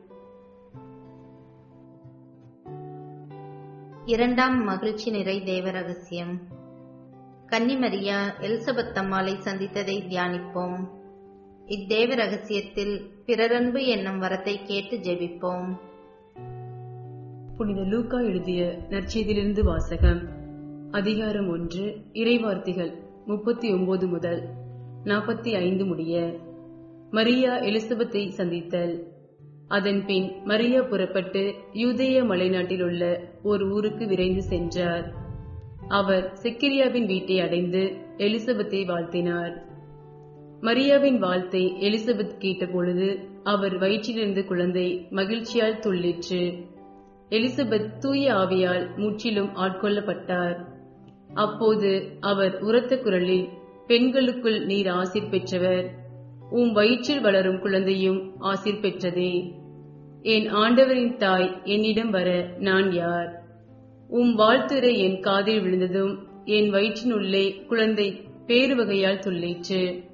இரண்டாம் 4.05 4.63
மகிழ்ச்சி 4.63 5.11
நிறை 5.11 5.43
தேவ 5.43 5.71
ரகசியம் 5.71 6.39
கன்னிமரியா 7.47 8.17
எலிசபெத் 8.39 8.93
அம்மாளை 8.93 9.33
சந்தித்ததை 9.33 10.07
தியானிப்போம். 10.07 11.00
இத்தேவ 11.71 12.15
ரகசியத்தில் 12.15 13.09
பிறரன்பு 13.25 13.85
என்னும் 13.85 14.21
வரத்தை 14.21 14.55
கேட்டு 14.63 14.97
ஜெபிப்போம். 14.97 15.79
புனித 17.57 17.81
லூக்கா 17.81 18.19
எழுதிய 18.19 18.77
நற்செய்தியிலிருந்து 18.89 19.63
வாசகம். 19.63 20.27
அதிகாரம் 20.91 21.49
ஒன்று 21.49 21.97
இறைவார்த்தைகள் 22.13 22.93
முப்பத்தி 23.25 23.71
ஒன்பது 23.71 24.07
முதல் 24.07 24.49
நாற்பத்தி 25.03 25.53
ஐந்து 25.53 25.85
முடிய. 25.85 26.39
மரியா 27.11 27.55
எலிசபெத்தை 27.55 28.27
சந்தித்தல். 28.27 29.07
அதன் 29.67 30.05
பின் 30.05 30.31
மரியா 30.43 30.81
புறப்பட்டு 30.81 31.55
யூதேய 31.73 32.25
மலைநாட்டில் 32.25 32.83
உள்ள 32.83 33.31
ஒரு 33.43 33.71
ஊருக்கு 33.71 34.07
விரைந்து 34.07 34.41
சென்றார். 34.41 35.13
அவர் 35.87 36.33
செக்கிரியாவின் 36.43 37.05
வீட்டை 37.05 37.39
அடைந்து 37.39 37.97
எலிசபெத்தை 38.17 38.85
வாழ்த்தினார். 38.85 39.69
மரியாவின் 40.61 41.23
வாழ்த்தை 41.23 41.63
எலிசபெத் 41.79 42.37
கேட்டபொழுது 42.39 43.27
அவர் 43.43 43.79
வயிற்றிலிருந்து 43.79 44.45
குழந்தை 44.45 45.07
மகிழ்ச்சியால் 45.09 45.79
துள்ளிற்று. 45.79 46.65
எலிசபெத் 47.29 47.97
தூய 47.97 48.33
ஆவியால் 48.33 48.97
முற்றிலும் 48.97 49.55
ஆட்கொள்ளப்பட்டார். 49.55 50.65
அப்போது 51.33 52.17
அவர் 52.19 52.59
உரத்த 52.59 52.99
குரலில் 52.99 53.47
பெண்களுக்குள் 53.87 54.65
நீர் 54.65 54.85
ஆசிர் 54.85 55.29
பெற்றவர். 55.29 55.95
உம் 56.49 56.71
வயிற்றில் 56.71 57.21
வளரும் 57.21 57.59
குழந்தையும் 57.59 58.41
ஆசிர் 58.41 58.81
பெற்றதே. 58.81 59.51
என் 60.21 60.47
ஆண்டவரின் 60.47 61.17
தாய் 61.17 61.61
என்னிடம் 61.63 62.09
வர 62.09 62.53
நான் 62.59 62.93
யார்? 62.93 63.41
உம் 64.07 64.35
வாழ்த்துரை 64.35 64.97
என் 64.97 65.21
காதில் 65.21 65.61
விழுந்ததும் 65.61 66.27
என் 66.45 66.73
வயிற்றினுள்ளே 66.73 67.65
குழந்தை 67.65 68.21
பேறு 68.45 68.75
வகையால் 68.75 69.19
துள்ளிற்று. 69.19 70.09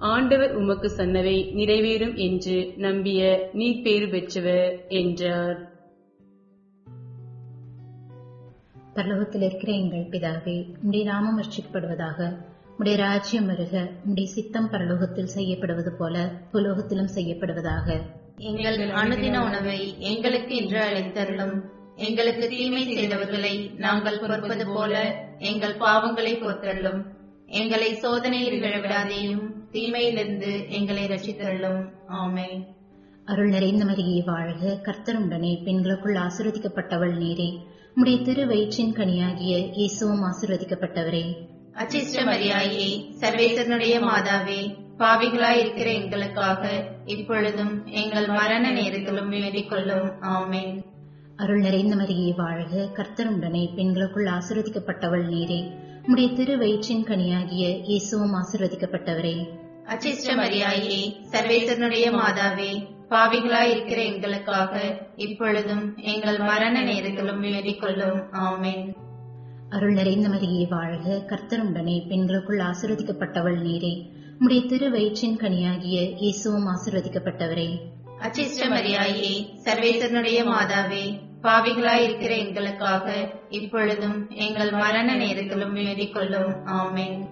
ஆண்டவர் 0.00 0.54
உமக்கு 0.54 0.92
சொன்னவை 0.96 1.52
நிறைவேறும் 1.54 2.16
என்று 2.16 2.72
நம்பிய 2.76 3.50
நீ 3.52 3.82
பேறு 3.82 4.08
பெற்றவர் 4.08 4.86
என்றார். 4.88 5.70
பரலோகத்தில் 8.94 9.42
இருக்கிற 9.42 9.72
எங்கள் 9.72 10.08
பிதாவே 10.10 10.74
உடைய 10.82 11.04
நாமம் 11.04 11.40
ரட்சிக்கப்படுவதாக 11.40 12.38
உடைய 12.78 12.98
ராஜ்யம் 12.98 13.46
வருக 13.46 13.90
உடைய 14.06 14.28
சித்தம் 14.28 14.70
பரலோகத்தில் 14.70 15.34
செய்யப்படுவது 15.36 15.92
போல 15.92 16.32
புலோகத்திலும் 16.52 17.12
செய்யப்படுவதாக. 17.14 18.00
எங்கள் 18.36 18.78
அனுதின 18.78 19.44
உணவை 19.44 19.98
எங்களுக்கு 19.98 20.56
இன்று 20.56 20.80
அளித்தருளும். 20.80 21.62
எங்களுக்கு 21.96 22.48
தீமை 22.48 22.96
செய்தவர்களை 22.96 23.76
நாங்கள் 23.76 24.18
பொறுப்பது 24.18 24.66
போல 24.66 25.24
எங்கள் 25.38 25.76
பாவங்களை 25.76 26.34
பொறுத்தருளும். 26.40 27.04
எங்களை 27.46 27.94
சோதனையில் 27.94 28.62
விழவிடாதேயும் 28.62 29.49
தீமையிலிருந்து 29.72 30.70
எங்களை 30.70 31.06
ரட்சித்தருளும். 31.06 31.90
ஆமென். 32.06 32.66
அருள் 33.24 33.48
நிறைந்த 33.48 33.84
மரியே 33.84 34.24
வாழ்க. 34.24 34.80
கர்த்தருடனே 34.82 35.64
பெண்களுக்குள் 35.64 36.14
ஆசிர்வதிக்கப்பட்டவள் 36.14 37.16
நீரே. 37.18 37.58
உடைய 37.94 38.18
திரு 38.18 38.46
வயிற்றின் 38.46 38.92
கனியாகிய 38.92 39.70
இயேசுவும் 39.72 40.22
ஆசிர்வதிக்கப்பட்டவரே. 40.22 41.48
அச்சிஷ்ட 41.74 42.24
மரியாயே 42.24 43.14
சர்வேசனுடைய 43.20 44.00
மாதாவே 44.00 44.74
பாவிகளாய் 44.98 45.56
இருக்கிற 45.56 45.92
எங்களுக்காக 45.92 46.88
இப்பொழுதும் 47.04 47.86
எங்கள் 47.86 48.26
மரண 48.26 48.70
நேரத்திலும் 48.70 49.28
வேண்டிக் 49.28 49.68
கொள்ளும் 49.68 50.20
ஆமென். 50.20 50.84
அருள் 51.36 51.60
நிறைந்த 51.60 51.96
மரியே 51.96 52.34
வாழ்க. 52.36 52.88
கர்த்தருடனே 52.96 53.74
பெண்களுக்குள் 53.74 54.26
ஆசிர்வதிக்கப்பட்டவள் 54.26 55.26
நீரே. 55.26 55.88
உடைய 56.08 56.28
திரு 56.28 56.58
வயிற்றின் 56.58 57.04
கனியாகிய 57.04 57.80
இயேசுவும் 57.80 58.34
ஆசிர்வதிக்கப்பட்டவரே. 58.34 59.48
அச்சிஷ்ட 59.86 60.34
மரியாயே 60.36 61.14
சர்வேசனுடைய 61.30 62.04
மாதாவே 62.10 62.88
பாவிகளாய் 63.08 63.70
இருக்கிற 63.70 64.02
எங்களுக்காக 64.02 65.02
இப்பொழுதும் 65.16 65.96
எங்கள் 65.96 66.38
மரண 66.38 66.82
நேரத்திலும் 66.82 67.40
வேண்டிக் 67.40 67.80
கொள்ளும் 67.80 68.32
ஆமென். 68.32 68.94
அருள் 69.70 69.92
நிறைந்த 69.92 70.28
மரியே 70.28 70.68
வாழ்க 70.68 71.24
கர்த்தருடனே 71.26 72.08
பெண்களுக்குள் 72.08 72.58
ஆசிர்வதிக்கப்பட்டவள் 72.58 73.60
நீரே. 73.60 74.10
உடைய 74.40 74.62
திரு 74.62 74.90
வயிற்றின் 74.90 75.36
கனியாகிய 75.36 76.16
இயேசுவும் 76.16 76.66
ஆசிர்வதிக்கப்பட்டவரே. 76.66 77.80
அச்சிஷ்ட 78.20 78.68
மரியாயே 78.68 79.46
சர்வேசனுடைய 79.64 80.44
மாதாவே 80.44 81.20
பாவிகளாய் 81.42 82.02
இருக்கிற 82.02 82.36
எங்களுக்காக 82.36 83.30
இப்பொழுதும் 83.48 84.30
எங்கள் 84.30 84.72
மரண 84.72 85.16
நேரத்திலும் 85.16 85.72
வேண்டிக் 85.72 86.14
கொள்ளும். 86.14 86.66
ஆமென். 86.66 87.26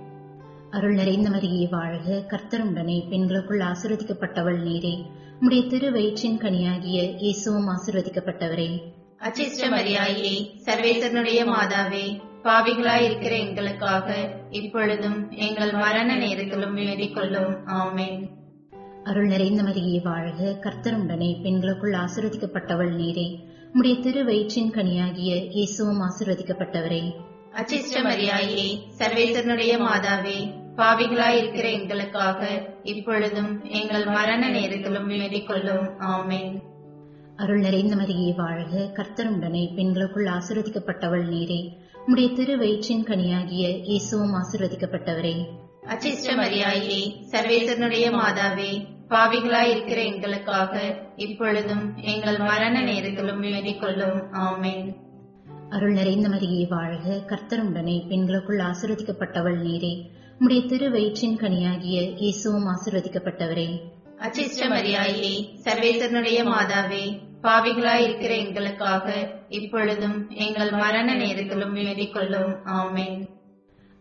அருள் 0.70 0.94
நிறைந்த 0.94 1.28
மரியே 1.28 1.68
வாழ்க 1.70 2.24
கர்த்தருடனே 2.28 3.08
பெண்களுக்குள் 3.08 3.58
ஆசிர்வதிக்கப்பட்டவள் 3.58 4.62
நீரே. 4.64 5.06
உடைய 5.40 5.62
திரு 5.62 5.92
வயிற்றின் 5.92 6.38
கனியாகிய 6.38 7.16
இயேசுவும் 7.16 7.68
ஆசிர்வதிக்கப்பட்டவரே. 7.68 8.82
அச்சிஷ்ட 9.18 9.68
மரியாயே 9.70 10.50
சர்வேசனுடைய 10.64 11.44
மாதாவே 11.44 12.20
பாவிகளாய் 12.42 13.00
இருக்கிற 13.00 13.36
எங்களுக்காக 13.36 14.32
இப்பொழுதும் 14.50 15.30
எங்கள் 15.30 15.72
மரண 15.72 16.16
நேரத்திலும் 16.16 16.74
வேண்டிக் 16.74 17.14
கொள்ளும். 17.14 17.66
ஆமென். 17.66 18.28
அருள் 19.04 19.26
நிறைந்த 19.26 19.62
மரியே 19.62 20.02
வாழ்க 20.02 20.58
கர்த்தருடனே 20.60 21.42
பெண்களுக்குள் 21.42 21.92
ஆசிர்வதிக்கப்பட்டவள் 21.92 22.94
நீரே. 22.94 23.47
உடைய 23.74 23.96
திரு 23.96 24.24
வயிற்றின் 24.24 24.70
கனியாகிய 24.70 25.46
இயேசுவும் 25.50 26.00
ஆசிர்வதிக்கப்பட்டவரே. 26.00 27.14
அச்சிஷ்ட 27.52 28.02
மரியாயே 28.02 28.78
சர்வேசனுடைய 28.98 29.78
மாதாவே 29.78 30.52
பாவிகளாய் 30.76 31.36
இருக்கிற 31.36 31.70
எங்களுக்காக 31.70 32.68
இப்பொழுதும் 32.82 33.64
எங்கள் 33.64 34.06
மரண 34.06 34.48
நேரத்திலும் 34.48 35.06
வேண்டிக் 35.06 35.46
கொள்ளும். 35.46 35.98
ஆமென். 35.98 36.62
அருள் 37.36 37.60
நிறைந்த 37.60 37.96
மரியே 37.96 38.34
வாழ்க. 38.36 38.90
கர்த்தருடனே 38.94 39.74
பெண்களுக்குள் 39.74 40.24
ஆசீர்வதிக்கப்பட்டவள் 40.24 41.28
நீரே. 41.28 41.72
உம்முடைய 42.06 42.32
திரு 42.32 42.58
வயிற்றின் 42.58 43.04
கனியாகிய 43.04 43.80
இயேசுவும் 43.82 44.34
ஆசீர்வதிக்கப்பட்டவரே. 44.34 45.46
அச்சிஷ்ட 45.88 46.36
மரியாயே 46.36 47.12
சர்வேசனுடைய 47.30 48.10
மாதாவே 48.10 48.86
பாவிகளாய் 49.08 49.70
இருக்கிற 49.70 50.02
எங்களுக்காக 50.02 50.98
இப்பொழுதும் 51.16 51.96
எங்கள் 51.96 52.38
மரண 52.38 52.82
நேரத்திலும் 52.82 53.40
வேண்டிக் 53.40 53.80
கொள்ளும். 53.80 54.32
ஆமென். 54.32 54.96
அருள் 55.70 55.92
நிறைந்த 55.92 56.28
மரியே 56.28 56.68
வாழ்க 56.68 57.22
கர்த்தருடனே 57.26 58.08
பெண்களுக்குள் 58.08 58.58
ஆசீர்வதிக்கப்பட்டவள் 58.58 59.60
நீரே. 59.60 60.10
உம்முடைய 60.40 60.66
திரு 60.66 60.90
வயிற்றின் 60.90 61.36
கனியாகிய 61.36 62.16
இயேசுவும் 62.16 62.66
ஆசீர்வதிக்கப்பட்டவரே. 62.66 63.80
அச்சிஷ்ட 64.18 64.68
மரியாயே 64.68 65.48
சர்வேசனுடைய 65.64 66.44
மாதாவே 66.44 67.18
பாவிகளாய் 67.42 68.02
இருக்கிற 68.02 68.34
எங்களுக்காக 68.34 69.30
இப்பொழுதும் 69.48 70.30
எங்கள் 70.30 70.70
மரண 70.70 71.14
நேரத்திலும் 71.14 71.72
வேண்டிக் 71.72 72.12
கொள்ளும். 72.12 72.64
ஆமென். 72.64 73.36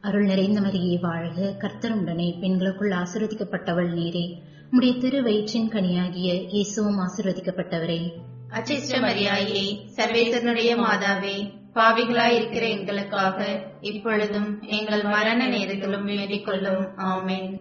அருள் 0.01 0.25
நிறைந்த 0.25 0.59
மரியே 0.59 0.99
வாழ்க. 0.99 1.55
கர்த்தருடனே 1.59 2.39
பெண்களுக்குள் 2.39 2.89
ஆசீர்வதிக்கப்பட்டவள் 2.89 3.93
நீரே. 3.93 4.33
உம்முடைய 4.71 4.97
திரு 4.97 5.23
வயிற்றின் 5.23 5.69
கனியாகிய 5.69 6.47
இயேசுவும் 6.47 6.99
ஆசீர்வதிக்கப்பட்டவரே. 6.99 8.11
அச்சிஷ்ட 8.49 8.99
மரியாயே 8.99 9.77
சர்வேசனுடைய 9.95 10.75
மாதாவே 10.75 11.51
பாவிகளாய் 11.73 12.31
இருக்கிற 12.31 12.67
எங்களுக்காக 12.67 13.63
இப்பொழுதும் 13.81 14.61
எங்கள் 14.61 15.03
மரண 15.03 15.47
நேரத்திலும் 15.47 16.05
வேண்டிக் 16.05 16.45
கொள்ளும். 16.45 16.97
ஆமென். 16.97 17.59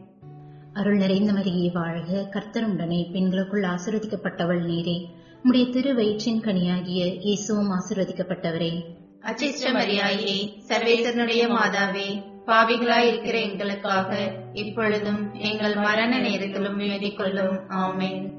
அருள் 0.72 0.96
நிறைந்த 0.96 1.32
மரியே 1.32 1.72
வாழ்க. 1.72 2.28
கர்த்தருடனே 2.30 3.12
பெண்களுக்குள் 3.12 3.62
ஆசீர்வதிக்கப்பட்டவள் 3.62 4.64
நீரே. 4.64 5.06
உம்முடைய 5.44 5.70
திரு 5.70 5.94
வயிற்றின் 5.94 6.40
கனியாகிய 6.40 7.16
இயேசுவும் 7.20 7.70
ஆசீர்வதிக்கப்பட்டவரே. 7.70 8.84
அச்சிஷ்ட 9.26 9.72
மரியாயே 9.72 10.50
சர்வேசனுடைய 10.68 11.48
மாதாவே 11.48 12.24
பாவிகளாய் 12.46 13.06
இருக்கிற 13.06 13.40
எங்களுக்காக 13.40 14.32
இப்பொழுதும் 14.52 15.34
எங்கள் 15.34 15.76
மரண 15.76 16.18
நேரத்திலும் 16.18 16.76
வேண்டிக் 16.76 17.16
கொள்ளும் 17.16 17.68
ஆமென். 17.68 18.32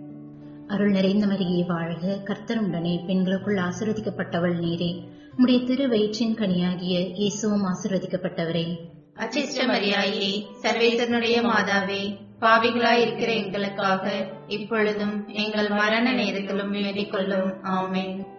அருள் 0.67 0.91
நிறைந்த 0.91 1.25
மரியே 1.25 1.65
வாழ்க. 1.65 2.20
கர்த்தருடனே 2.25 3.06
பெண்களுக்குள் 3.06 3.56
ஆசீர்வதிக்கப்பட்டவள் 3.56 4.58
நீரே. 4.58 5.03
உம்முடைய 5.38 5.63
திரு 5.63 5.89
வயிற்றின் 5.89 6.36
கனியாகிய 6.36 7.12
இயேசுவும் 7.13 7.63
ஆசீர்வதிக்கப்பட்டவரே. 7.63 8.77
அச்சிஷ்ட 9.15 9.65
மரியாயே 9.65 10.46
சர்வேசனுடைய 10.62 11.41
மாதாவே 11.41 12.15
பாவிகளாய் 12.39 13.01
இருக்கிற 13.01 13.34
எங்களுக்காக 13.34 14.27
இப்பொழுதும் 14.48 15.27
எங்கள் 15.27 15.70
மரண 15.70 16.13
நேரத்திலும் 16.13 16.72
வேண்டிக் 16.72 17.12
கொள்ளும் 17.12 17.63
ஆமென். 17.63 18.36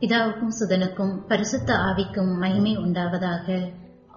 பிதாவுக்கும் 0.00 0.52
சுதனுக்கும் 0.60 1.16
பரிசுத்த 1.28 1.74
ஆவிக்கும் 1.74 2.38
மகிமை 2.38 2.76
உண்டாவதாக. 2.76 3.72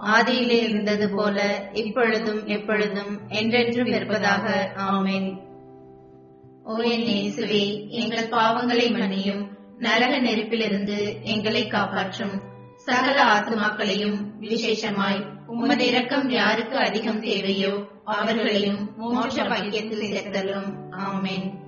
ஆதியிலே 0.05 0.69
இருந்தது 0.69 1.09
போல 1.09 1.69
இப்பொழுதும் 1.73 2.45
எப்பொழுதும் 2.45 3.27
என்றென்றும் 3.27 3.85
இருப்பதாக. 3.85 4.71
ஆமேன். 4.75 5.41
ஓ 6.63 6.77
என் 6.77 7.01
இயேசுவே 7.01 7.87
எங்கள் 7.87 8.29
பாவங்களை 8.29 8.91
மன்னியும். 8.91 9.47
நரக 9.77 10.19
நெருப்பிலிருந்து 10.19 11.21
எங்களை 11.21 11.67
காப்பாற்றும். 11.67 12.41
சகல 12.75 13.23
ஆத்மாக்களையும் 13.23 14.17
விசேஷமாய். 14.39 15.25
உமது 15.47 15.87
இரக்கம் 15.87 16.29
யாருக்கு 16.29 16.77
அதிகம் 16.77 17.21
தேவையோ 17.21 17.87
அவர்களையும் 18.05 18.89
மோட்ச 18.97 19.47
பாக்கியத்தில் 19.47 20.13
சேர்த்தலும். 20.13 20.75
ஆமேன். 20.91 21.60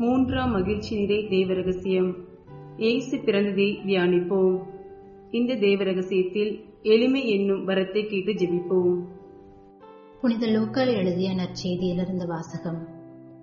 மூன்றாம் 0.00 0.50
மகிழ்ச்சி 0.50 0.96
நிறை 0.96 1.16
தேவரகசியம். 1.16 2.14
ஏசு 2.76 2.76
இயேசு 2.76 3.16
பிறந்ததை 3.16 3.78
தியானிப்போம். 3.86 4.62
இந்த 5.30 5.54
தேவரகசியத்தில் 5.54 6.60
எளிமை 6.82 7.28
என்னும் 7.28 7.68
வரத்தை 7.68 8.06
கேட்டு 8.06 8.32
ஜெபிப்போம். 8.32 9.04
புனித 10.20 10.46
லோக்கல் 10.46 10.96
எழுதிய 10.96 11.30
நற்செய்தியிலிருந்து 11.30 12.26
வாசகம். 12.26 12.88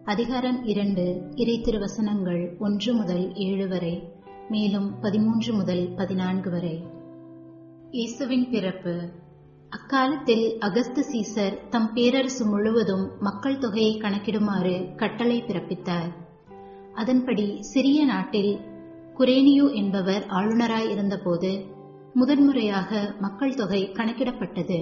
அதிகாரம் 0.06 0.65
இரண்டு 0.65 1.22
இறை 1.36 1.62
திருவசனங்கள் 1.62 2.58
ஒன்று 2.60 2.93
முதல் 2.93 3.34
ஏழு 3.36 3.67
வரை 3.67 4.04
மேலும் 4.50 5.00
பதிமூன்று 5.00 5.54
முதல் 5.54 5.89
பதினான்கு 5.96 6.50
வரை. 6.50 6.84
இயேசுவின் 7.91 8.50
பிறப்பு. 8.50 9.10
அக்காலத்தில் 9.70 10.58
அகஸ்து 10.60 11.04
சீசர் 11.12 11.58
தம் 11.70 11.93
பேரரசு 11.93 12.46
முழுவதும் 12.46 13.12
மக்கள் 13.20 13.58
தொகையை 13.58 14.00
கணக்கிடுமாறு 14.00 14.96
கட்டளை 14.96 15.43
பிறப்பித்தார். 15.48 16.26
அதன்படி 16.97 17.62
சிறிய 17.62 18.05
நாட்டில் 18.05 18.57
குரேனியு 19.17 19.73
என்பவர் 19.73 20.23
ஆளுநராய் 20.29 20.89
இருந்தபோது 20.89 21.65
முதன்முறையாக 22.13 23.15
மக்கள் 23.19 23.55
தொகை 23.55 23.89
கணக்கிடப்பட்டது. 23.93 24.79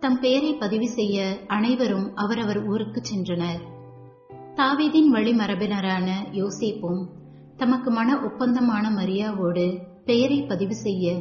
தம் 0.00 0.20
பெயரை 0.20 0.54
பதிவு 0.54 0.88
செய்ய 0.88 1.36
அனைவரும் 1.46 2.14
அவரவர் 2.14 2.66
ஊருக்கு 2.66 3.02
சென்றனர். 3.10 3.62
தாவீதின் 4.54 5.08
வழிமரபினரான 5.12 6.08
யோசேப்பும் 6.32 7.02
தமக்கு 7.56 7.90
மன 7.90 8.18
ஒப்பந்தமான 8.20 8.90
மரியாவோடு 8.90 9.66
பெயரை 10.04 10.42
பதிவு 10.42 10.74
செய்ய 10.74 11.14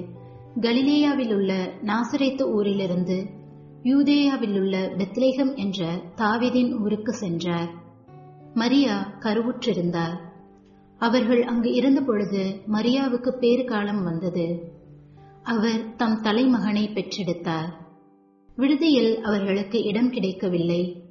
கலிலேயாவில் 0.61 1.33
உள்ள 1.33 1.53
நாசரேத்து 1.83 2.45
ஊரிலிருந்து 2.51 3.19
யூதேயாவில் 3.83 4.57
உள்ள 4.59 4.75
பெத்லேகம் 4.97 5.55
என்ற 5.55 5.95
தாவீதின் 6.15 6.73
ஊருக்கு 6.81 7.13
சென்றார். 7.13 7.71
மரியா 8.53 9.13
கருவுற்றிருந்தார் 9.19 10.17
அவர்கள் 10.97 11.43
அங்கு 11.43 11.73
இருந்தபொழுது 11.73 12.61
மரியாவுக்கு 12.71 13.29
பேறு 13.29 13.63
காலம் 13.63 14.03
வந்தது. 14.03 14.71
அவர் 15.43 15.95
தம் 15.95 16.21
தலைமகனை 16.23 16.93
பெற்றெடுத்தார். 16.93 17.73
விடுதியில் 18.55 19.21
அவர்களுக்கு 19.21 19.83
இடம் 19.83 20.09
கிடைக்கவில்லை. 20.09 21.03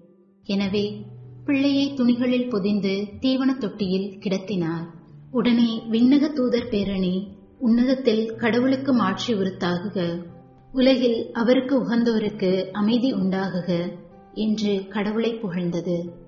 எனவே 0.45 1.07
பிள்ளையை 1.45 1.95
துணிகளில் 1.95 2.51
பொதிந்து 2.51 3.09
தீவனத் 3.21 3.61
தொட்டியில் 3.61 4.19
கிடத்தினார். 4.19 4.87
உடனே 5.31 5.83
விண்ணக 5.91 6.33
தூதர் 6.33 6.69
பேரணி 6.69 7.37
உன்னதத்தில் 7.59 8.35
கடவுளுக்கு 8.37 8.93
மாற்றி 8.93 9.35
உறுத்தாகுக. 9.35 10.25
உலகில் 10.73 11.33
அவருக்கு 11.33 11.79
உகந்தோருக்கு 11.79 12.71
அமைதி 12.71 13.13
உண்டாகுக 13.13 13.93
என்று 14.33 14.87
கடவுளை 14.89 15.35
புகழ்ந்தது. 15.35 16.22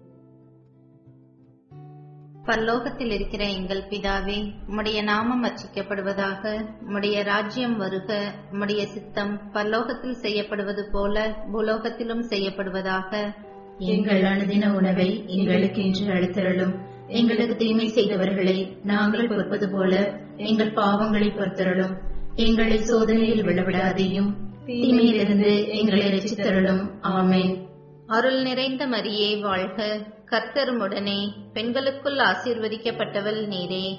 பரலோகத்தில் 2.46 3.11
இருக்கிற 3.11 3.44
எங்கள் 3.44 3.83
பிதாவே 3.90 4.52
உம்முடைய 4.68 5.02
நாமம் 5.02 5.44
அர்ச்சிக்கப்படுவதாக 5.44 6.66
உம்முடைய 6.88 7.24
ராஜ்யம் 7.24 7.76
வருக 7.76 8.33
உம்முடைய 8.52 8.85
சித்தம் 8.85 9.40
பரலோகத்தில் 9.52 10.12
செய்யப்படுவது 10.12 10.88
போல 10.92 11.37
பூலோகத்திலும் 11.52 12.26
செய்யப்படுவதாக. 12.28 13.35
எங்கள் 13.78 14.22
அனுதின 14.22 14.74
உணவை 14.74 15.24
எங்களுக்கு 15.26 15.85
இன்று 15.85 16.14
அளித்தருளும். 16.14 16.78
எங்களுக்கு 17.07 17.57
தீமை 17.57 17.88
செய்தவர்களை 17.88 18.85
நாங்கள் 18.85 19.28
பொறுப்பது 19.28 19.70
போல 19.70 20.20
எங்கள் 20.37 20.72
பாவங்களை 20.72 21.37
பொறுத்தருளும். 21.37 21.96
எங்களை 22.35 22.78
சோதனையில் 22.78 23.44
விழவிடாதையும். 23.44 24.33
தீமையிலிருந்து 24.66 25.68
எங்களை 25.68 26.00
ரசித்தருளும் 26.00 26.90
ஆமென். 27.00 27.68
அருள் 28.07 28.42
நிறைந்த 28.42 28.87
மரியே 28.87 29.40
வாழ்க. 29.40 30.12
கர்த்தருமுடனே 30.35 31.33
பெண்களுக்குள் 31.53 32.16
ஆசீர்வதிக்கப்பட்டவள் 32.16 33.47
நீரே. 33.47 33.99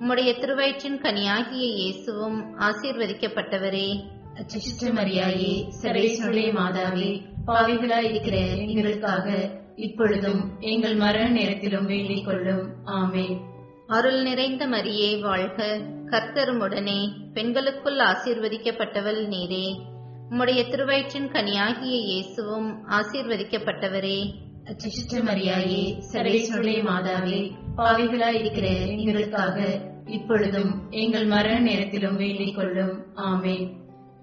உம்முடைய 0.00 0.40
திருவயிற்றின் 0.40 1.00
கனியாகிய 1.02 1.64
இயேசுவும் 1.72 2.58
ஆசீர்வதிக்கப்பட்டவரே. 2.60 4.00
அச்சிஷ்ட 4.34 4.84
மரியாயே 4.84 5.68
சரேசனுடைய 5.82 6.52
மாதாவே 6.52 7.22
பாவிகளாய் 7.46 8.08
இருக்கிற 8.08 8.36
எங்களுக்காக 8.36 9.50
இப்பொழுதும் 9.76 10.60
எங்கள் 10.60 10.94
மரண 10.94 11.28
நேரத்திலும் 11.28 11.86
வேண்டிக் 11.86 12.24
கொள்ளும். 12.24 12.84
ஆமென். 12.84 13.40
அருள் 13.86 14.22
நிறைந்த 14.22 14.66
மரியே 14.66 15.20
வாழ்க. 15.20 15.78
கர்த்தருமுடனே 16.06 17.10
பெண்களுக்குள் 17.34 17.98
ஆசீர்வதிக்கப்பட்டவள் 17.98 19.26
நீரே. 19.26 19.78
உம்முடைய 20.30 20.70
திருவயிற்றின் 20.70 21.30
கனியாகிய 21.30 21.98
இயேசுவும் 22.00 22.88
ஆசீர்வதிக்கப்பட்டவரே. 22.88 24.30
அச்சிஷ்ட 24.64 25.12
மரியாயே 25.12 26.02
சரேசனுடைய 26.12 26.82
மாதாவே 26.82 27.52
பாவிகளாய் 27.76 28.38
இருக்கிற 28.38 28.66
எங்களுக்காக 28.68 29.80
இப்பொழுதும் 30.06 30.90
எங்கள் 30.90 31.24
மரண 31.24 31.58
நேரத்திலும் 31.58 32.16
வேண்டிக் 32.16 32.54
கொள்ளும். 32.54 33.14
ஆமென். 33.14 33.72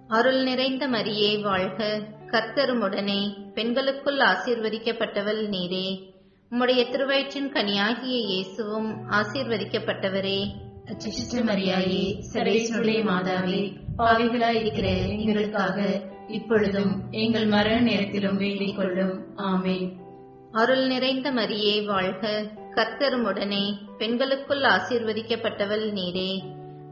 அருள் 0.07 0.43
நிறைந்த 0.43 0.87
மரியே 0.87 1.41
வாழ்க. 1.41 2.07
கர்த்தருமுடனே 2.27 3.51
பெண்களுக்குள் 3.53 4.17
ஆசீர்வதிக்கப்பட்டவள் 4.17 5.47
நீரே. 5.47 6.13
உம்முடைய 6.51 6.91
திருவயிற்றின் 6.91 7.51
கனியாகிய 7.53 8.19
இயேசுவும் 8.19 9.09
ஆசீர்வதிக்கப்பட்டவரே. 9.11 10.45
அச்சிஷ்ட 10.85 11.35
மரியாயே 11.35 12.23
சர்வேஸ்வருடைய 12.33 13.03
மாதாவே 13.03 13.73
பாவிகளாய் 13.97 14.59
இருக்கிற 14.59 14.87
எங்களுக்காக 14.89 16.01
இப்பொழுதும் 16.27 17.11
எங்கள் 17.11 17.45
மரண 17.45 17.79
நேரத்திலும் 17.79 18.37
வேண்டிக் 18.37 18.75
கொள்ளும். 18.75 19.37
ஆமென். 19.37 20.09
அருள் 20.51 20.87
நிறைந்த 20.87 21.31
மரியே 21.31 21.85
வாழ்க. 21.85 22.47
கர்த்தருமுடனே 22.75 23.73
பெண்களுக்குள் 23.97 24.61
ஆசீர்வதிக்கப்பட்டவள் 24.61 25.91
நீரே. 25.91 26.41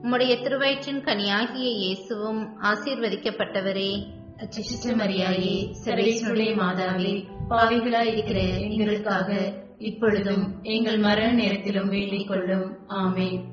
உம்முடைய 0.03 0.41
திருவயிற்றின் 0.41 1.03
கனியாகிய 1.03 1.69
இயேசுவும் 1.73 2.61
ஆசீர்வதிக்கப்பட்டவரே. 2.61 4.03
அச்சிஷ்ட 4.37 4.87
மரியாயே 4.87 5.75
சர்வேஸ்வருடைய 5.85 6.55
மாதாவே 6.55 7.27
பாவிகளாய் 7.49 8.11
இருக்கிற 8.11 8.39
எங்களுக்காக 8.39 9.53
இப்பொழுதும் 9.77 10.59
எங்கள் 10.61 10.97
மரண 10.97 11.31
நேரத்திலும் 11.31 11.89
வேண்டிக் 11.89 12.27
கொள்ளும். 12.27 12.87
ஆமென். 12.87 13.43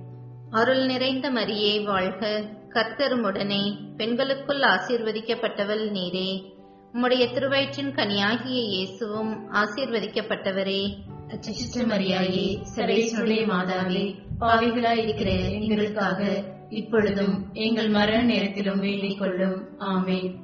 அருள் 0.50 0.86
நிறைந்த 0.86 1.30
மரியே 1.30 1.84
வாழ்க. 1.84 2.44
கர்த்தருமுடனே 2.68 3.76
பெண்களுக்குள் 3.96 4.60
ஆசீர்வதிக்கப்பட்டவள் 4.60 5.90
நீரே. 5.90 6.55
உம்முடைய 6.96 7.32
திருவயிற்றின் 7.32 7.94
கனியாகிய 7.94 8.62
இயேசுவும் 8.64 9.52
ஆசீர்வதிக்கப்பட்டவரே. 9.52 10.96
அச்சிஷ்ட 11.28 11.74
மரியாயே 11.74 12.62
சர்வேஸ்வருடைய 12.76 13.46
மாதாவே 13.46 14.14
பாவிகளாய் 14.40 15.02
இருக்கிற 15.02 15.30
எங்களுக்காக 15.30 16.44
இப்பொழுதும் 16.70 17.50
எங்கள் 17.52 17.88
மரண 17.88 18.22
நேரத்திலும் 18.22 18.80
வேண்டிக் 18.80 19.18
கொள்ளும் 19.18 19.78
ஆமென். 19.78 20.34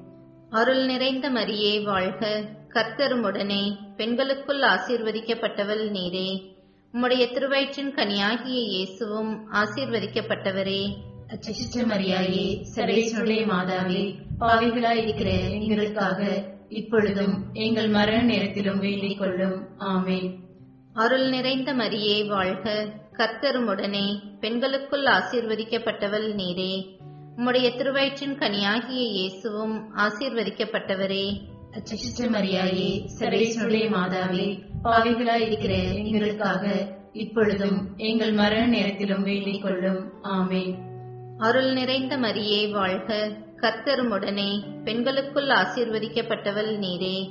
அருள் 0.50 0.86
நிறைந்த 0.86 1.30
மரியே 1.30 1.84
வாழ்க. 1.84 2.48
கர்த்தருமுடனே 2.68 3.76
பெண்களுக்குள் 3.96 4.60
ஆசீர்வதிக்கப்பட்டவள் 4.60 5.90
நீரே. 5.90 6.54
உம்முடைய 6.92 7.32
திருவயிற்றின் 7.32 7.94
கனியாகிய 7.94 8.62
இயேசுவும் 8.62 9.52
ஆசீர்வதிக்கப்பட்டவரே. 9.52 10.96
அச்சிஷ்ட 11.26 11.74
மரியாயே 11.74 12.62
சர்வேஸ்வருடைய 12.74 13.46
மாதாவே 13.46 14.14
பாவிகளாய் 14.42 15.02
இருக்கிற 15.02 15.31
எங்களுக்காக 15.31 16.44
இப்பொழுதும் 16.68 17.44
எங்கள் 17.52 17.88
மரண 17.88 18.22
நேரத்திலும் 18.22 18.78
வேண்டிக் 18.78 19.18
கொள்ளும். 19.18 19.78
ஆமென். 19.78 20.38
அருள் 20.94 21.28
நிறைந்த 21.28 21.74
மரியே 21.74 22.26
வாழ்க. 22.26 22.92
கர்த்தருமுடனே 23.12 24.18
பெண்களுக்குள் 24.40 25.05
ஆசீர்வதிக்கப்பட்டவள் 25.05 26.35
நீரே. 26.35 27.00
உம்முடைய 27.37 27.76
திருவயிற்றின் 27.76 28.38
கனியாகிய 28.38 29.09
இயேசுவும் 29.09 29.96
ஆசீர்வதிக்கப்பட்டவரே. 29.96 31.40
அச்சிஷ்ட 31.70 32.20
மரியாயே 32.20 33.09
சர்வேஸ்வருடைய 33.18 33.88
மாதாவே 33.90 34.59
பாவிகளாய் 34.85 35.46
இருக்கிற 35.46 35.74
எங்களுக்காக 35.74 36.88
இப்பொழுதும் 37.12 37.96
எங்கள் 37.96 38.33
மரண 38.33 38.66
நேரத்திலும் 38.66 39.22
வேண்டிக் 39.22 39.62
கொள்ளும். 39.62 40.22
ஆமென். 40.22 40.91
அருள் 41.42 41.72
நிறைந்த 41.72 42.16
மரியே 42.16 42.70
வாழ்க. 42.70 43.37
கர்த்தருமுடனே 43.57 44.83
பெண்களுக்குள் 44.85 45.48
ஆசீர்வதிக்கப்பட்டவள் 45.48 46.78
நீரே. 46.78 47.28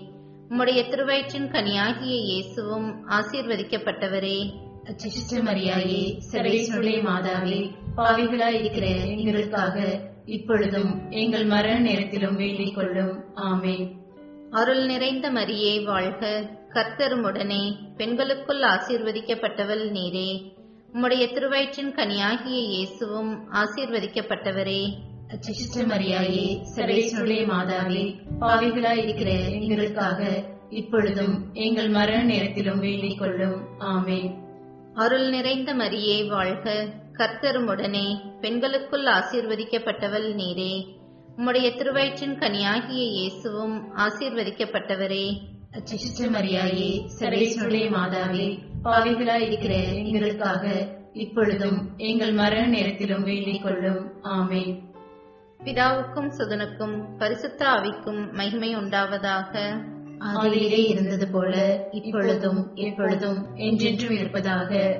உம்முடைய 0.49 0.89
திருவயிற்றின் 0.89 1.51
கனியாகிய 1.51 2.19
இயேசுவும் 2.19 3.09
ஆசீர்வதிக்கப்பட்டவரே. 3.09 4.51
அச்சிஷ்ட 4.83 5.33
மரியாயே 5.33 6.17
சர்வேஸ்வருடைய 6.31 7.01
மாதாவே 7.01 7.71
பாவிகளாய் 7.97 8.59
இருக்கிற 8.59 8.87
எங்களுக்காக 8.87 9.99
இப்பொழுதும் 10.25 11.09
எங்கள் 11.09 11.45
மரண 11.45 11.79
நேரத்திலும் 11.79 12.35
வேண்டிக் 12.35 12.75
கொள்ளும். 12.75 13.35
ஆமென். 13.35 13.95
அருள் 14.51 14.85
நிறைந்த 14.85 15.31
மரியே 15.31 15.83
வாழ்க. 15.83 16.49
கர்த்தருமுடனே 16.69 17.75
பெண்களுக்குள் 17.97 18.61
ஆசீர்வதிக்கப்பட்டவள் 18.61 19.91
நீரே. 19.91 20.59
உம்முடைய 20.93 21.33
திருவயிற்றின் 21.33 21.93
கனியாகிய 21.95 22.59
இயேசுவும் 22.65 23.51
ஆசீர்வதிக்கப்பட்டவரே. 23.51 24.93
அச்சிஷ்ட 25.27 25.75
மரியாயே 25.75 26.61
சர்வேஸ்வருடைய 26.75 27.45
மாதாவே 27.45 28.15
பாவிகளாய் 28.39 29.03
இருக்கிற 29.03 29.31
எங்களுக்காக 29.31 30.43
இப்பொழுதும் 30.69 31.53
எங்கள் 31.53 31.89
மரண 31.89 32.23
நேரத்திலும் 32.23 32.79
வேண்டிக் 32.79 33.17
கொள்ளும். 33.17 33.79
ஆமென். 33.79 34.35
அருள் 34.93 35.29
நிறைந்த 35.29 35.75
மரியே 35.75 36.27
வாழ்க. 36.27 36.87
கர்த்தருமுடனே 37.13 38.17
பெண்களுக்குள் 38.41 39.05
ஆசீர்வதிக்கப்பட்டவள் 39.05 40.33
நீரே. 40.33 40.85
உம்முடைய 41.37 41.75
திருவயிற்றின் 41.75 42.37
கனியாகிய 42.37 43.07
இயேசுவும் 43.07 43.97
ஆசீர்வதிக்கப்பட்டவரே. 43.97 45.37
அச்சிஷ்ட 45.71 46.19
மரியாயே 46.19 47.07
சர்வேஸ்வருடைய 47.19 47.89
மாதாவே 47.89 48.57
பாவிகளாய் 48.83 49.41
இருக்கிற 49.41 49.73
எங்களுக்காக 49.73 50.87
இப்பொழுதும் 51.13 51.97
எங்கள் 51.97 52.31
மரண 52.31 52.65
நேரத்திலும் 52.67 53.23
வேண்டிக் 53.23 53.63
கொள்ளும். 53.63 54.21
ஆமென். 54.21 54.89
பிதாவுக்கும் 55.63 56.31
சுதனுக்கும் 56.37 57.17
பரிசுத்த 57.17 57.65
ஆவிக்கும் 57.67 58.31
மகிமை 58.31 58.75
உண்டாவதாக. 58.75 59.83
ஆதியிலே 60.19 60.89
இருந்தது 60.89 61.27
போல 61.27 61.83
இப்பொழுதும் 61.91 62.75
எப்பொழுதும் 62.75 63.55
என்றென்றும் 63.55 64.11
இருப்பதாக. 64.11 64.99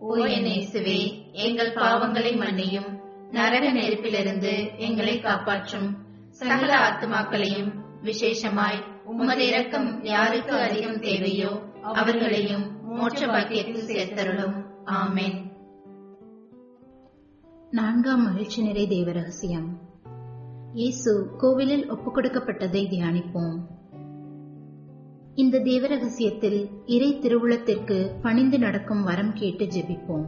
ஓ 0.00 0.14
என் 0.14 0.44
இயேசுவே 0.44 1.32
எங்கள் 1.32 1.74
பாவங்களை 1.74 2.36
மன்னியும். 2.36 3.00
நரக 3.30 3.72
நெருப்பிலிருந்து 3.72 4.76
எங்களை 4.76 5.20
காப்பாற்றும். 5.20 5.96
சகல 6.30 6.90
ஆத்துமாக்களையும் 6.90 7.72
விசேஷமாய் 8.04 8.84
உமது 9.04 9.46
இரக்கம் 9.46 10.04
யாருக்கு 10.04 10.52
அதிகம் 10.52 11.00
தேவையோ 11.00 11.68
அவர்களையும் 11.82 12.96
மோட்ச 12.96 13.26
பாக்கியத்தில் 13.26 13.86
சேர்த்தருளும். 13.86 14.64
ஆமென். 14.84 15.52
நான்காம் 17.70 18.22
மகிழ்ச்சி 18.22 18.62
நிறை 18.62 18.86
தேவ 18.86 19.12
ரகசியம் 19.12 19.78
இயேசு 20.72 21.34
கோவிலில் 21.38 21.92
ஒப்புக்கொடுக்கப்பட்டதை 21.92 22.82
தியானிப்போம். 22.86 23.58
இந்த 25.34 25.58
தேவ 25.58 25.86
ரகசியத்தில் 25.86 26.70
இறை 26.86 27.18
திருவுளத்திற்கு 27.20 28.10
பணிந்து 28.22 28.58
நடக்கும் 28.58 29.02
வரம் 29.02 29.32
கேட்டு 29.32 29.64
ஜெபிப்போம். 29.64 30.26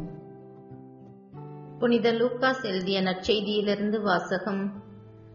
புனித 1.79 2.12
லூக்காஸ் 2.12 2.65
எழுதிய 2.65 3.03
நற்செய்தியிலிருந்து 3.03 4.03
வாசகம். 4.03 4.83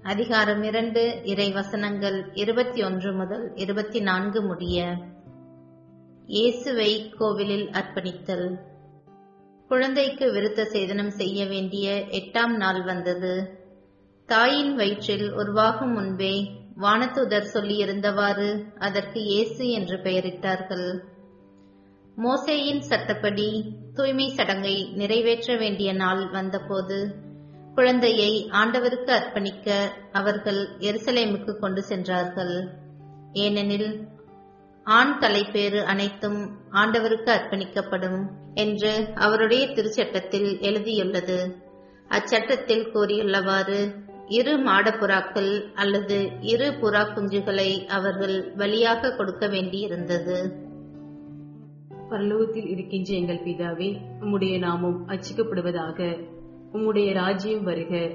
அதிகாரம் 0.03 0.63
இரண்டு 0.63 1.21
இறை 1.23 1.51
வசனங்கள் 1.51 2.31
இருபத்தி 2.33 2.83
ஒன்று 2.83 3.13
முதல் 3.13 3.51
இருபத்தி 3.55 4.01
நான்கு 4.01 4.41
முடிய. 4.41 4.97
இயேசுவை 6.27 7.09
கோவிலில் 7.09 7.69
அர்ப்பணித்தல். 7.69 8.59
குழந்தைக்கு 9.67 10.31
விருத்த 10.33 10.63
சேதனம் 10.71 11.07
செய்ய 11.07 11.45
வேண்டிய 11.45 12.05
எட்டாம் 12.09 12.55
நாள் 12.55 12.83
வந்தது. 12.83 13.59
தாயின் 14.25 14.75
வயிற்றில் 14.75 15.33
உருவாகும் 15.33 15.91
முன்பே 15.91 16.51
வானத்துதர் 16.81 17.47
சொல்லியிருந்தவாறு 17.53 18.63
அதற்கு 18.79 19.19
இயேசு 19.21 19.69
என்று 19.69 19.97
பெயரிட்டார்கள். 19.97 20.99
மோசேயின் 22.17 22.79
சட்டப்படி 22.79 23.73
தூய்மை 23.93 24.29
சடங்கை 24.29 24.91
நிறைவேற்ற 24.95 25.55
வேண்டிய 25.55 25.93
நாள் 25.93 26.29
வந்தபோது 26.29 27.15
குழந்தையை 27.75 28.49
ஆண்டவருக்கு 28.51 29.13
அர்ப்பணிக்க 29.13 29.91
அவர்கள் 30.11 30.69
எருசலேமுக்கு 30.79 31.59
கொண்டு 31.59 31.83
சென்றார்கள். 31.83 32.69
ஏனெனில் 33.33 34.07
ஆண் 34.87 35.19
தலைப்பேறு 35.19 35.85
அனைத்தும் 35.85 36.49
ஆண்டவருக்கு 36.71 37.31
அர்ப்பணிக்கப்படும் 37.35 38.25
என்று 38.53 39.07
அவருடைய 39.15 39.67
திருச்சட்டத்தில் 39.67 40.59
எழுதியுள்ளது. 40.59 41.55
அச்சட்டத்தில் 42.09 42.87
கூறியுள்ளவாறு 42.93 43.95
இரு 44.27 44.63
மாடப்புறாக்கள் 44.65 45.73
அல்லது 45.73 46.31
இரு 46.41 46.69
புறா 46.69 47.03
குஞ்சுகளை 47.15 47.85
அவர்கள் 47.85 48.55
பலியாக 48.55 49.15
கொடுக்க 49.15 49.47
வேண்டியிருந்தது. 49.47 50.53
பரலோகத்தில் 52.09 52.67
இருக்கின்ற 52.67 53.13
எங்கள் 53.13 53.43
பிதாவே 53.43 53.97
உம்முடைய 54.21 54.57
நாமம் 54.57 55.07
அச்சிக்கப்படுவதாக 55.09 56.29
உம்முடைய 56.73 57.13
ராஜ்யம் 57.13 57.63
வருக. 57.63 58.09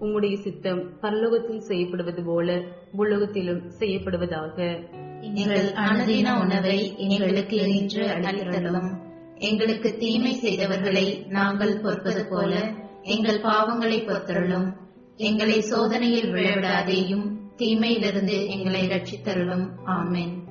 உம்முடைய 0.00 0.34
சித்தம் 0.34 1.00
பரலோகத்தில் 1.00 1.58
செய்யப்படுவது 1.58 2.22
போல 2.22 2.60
உலகத்திலும் 2.92 3.62
செய்யப்படுவதாக. 3.78 4.84
எங்கள் 5.20 5.72
அனுதின 5.72 6.40
உணவை 6.40 6.94
எங்களுக்கு 6.96 7.76
இன்று 7.76 8.06
அளித்தருளும். 8.06 8.96
எங்களுக்கு 9.34 9.96
தீமை 9.96 10.36
செய்தவர்களை 10.42 11.26
நாங்கள் 11.26 11.80
பொறுப்பது 11.80 12.26
போல 12.30 12.72
எங்கள் 13.02 13.40
பாவங்களை 13.40 14.04
பொறுத்தருளும். 14.04 14.72
எங்களை 15.16 15.60
சோதனையில் 15.60 16.32
விழவிடாதேயும் 16.32 17.30
தீமையிலிருந்து 17.56 18.46
எங்களை 18.46 18.88
ரட்சித்தருளும். 18.88 19.68
ஆமென். 19.84 20.46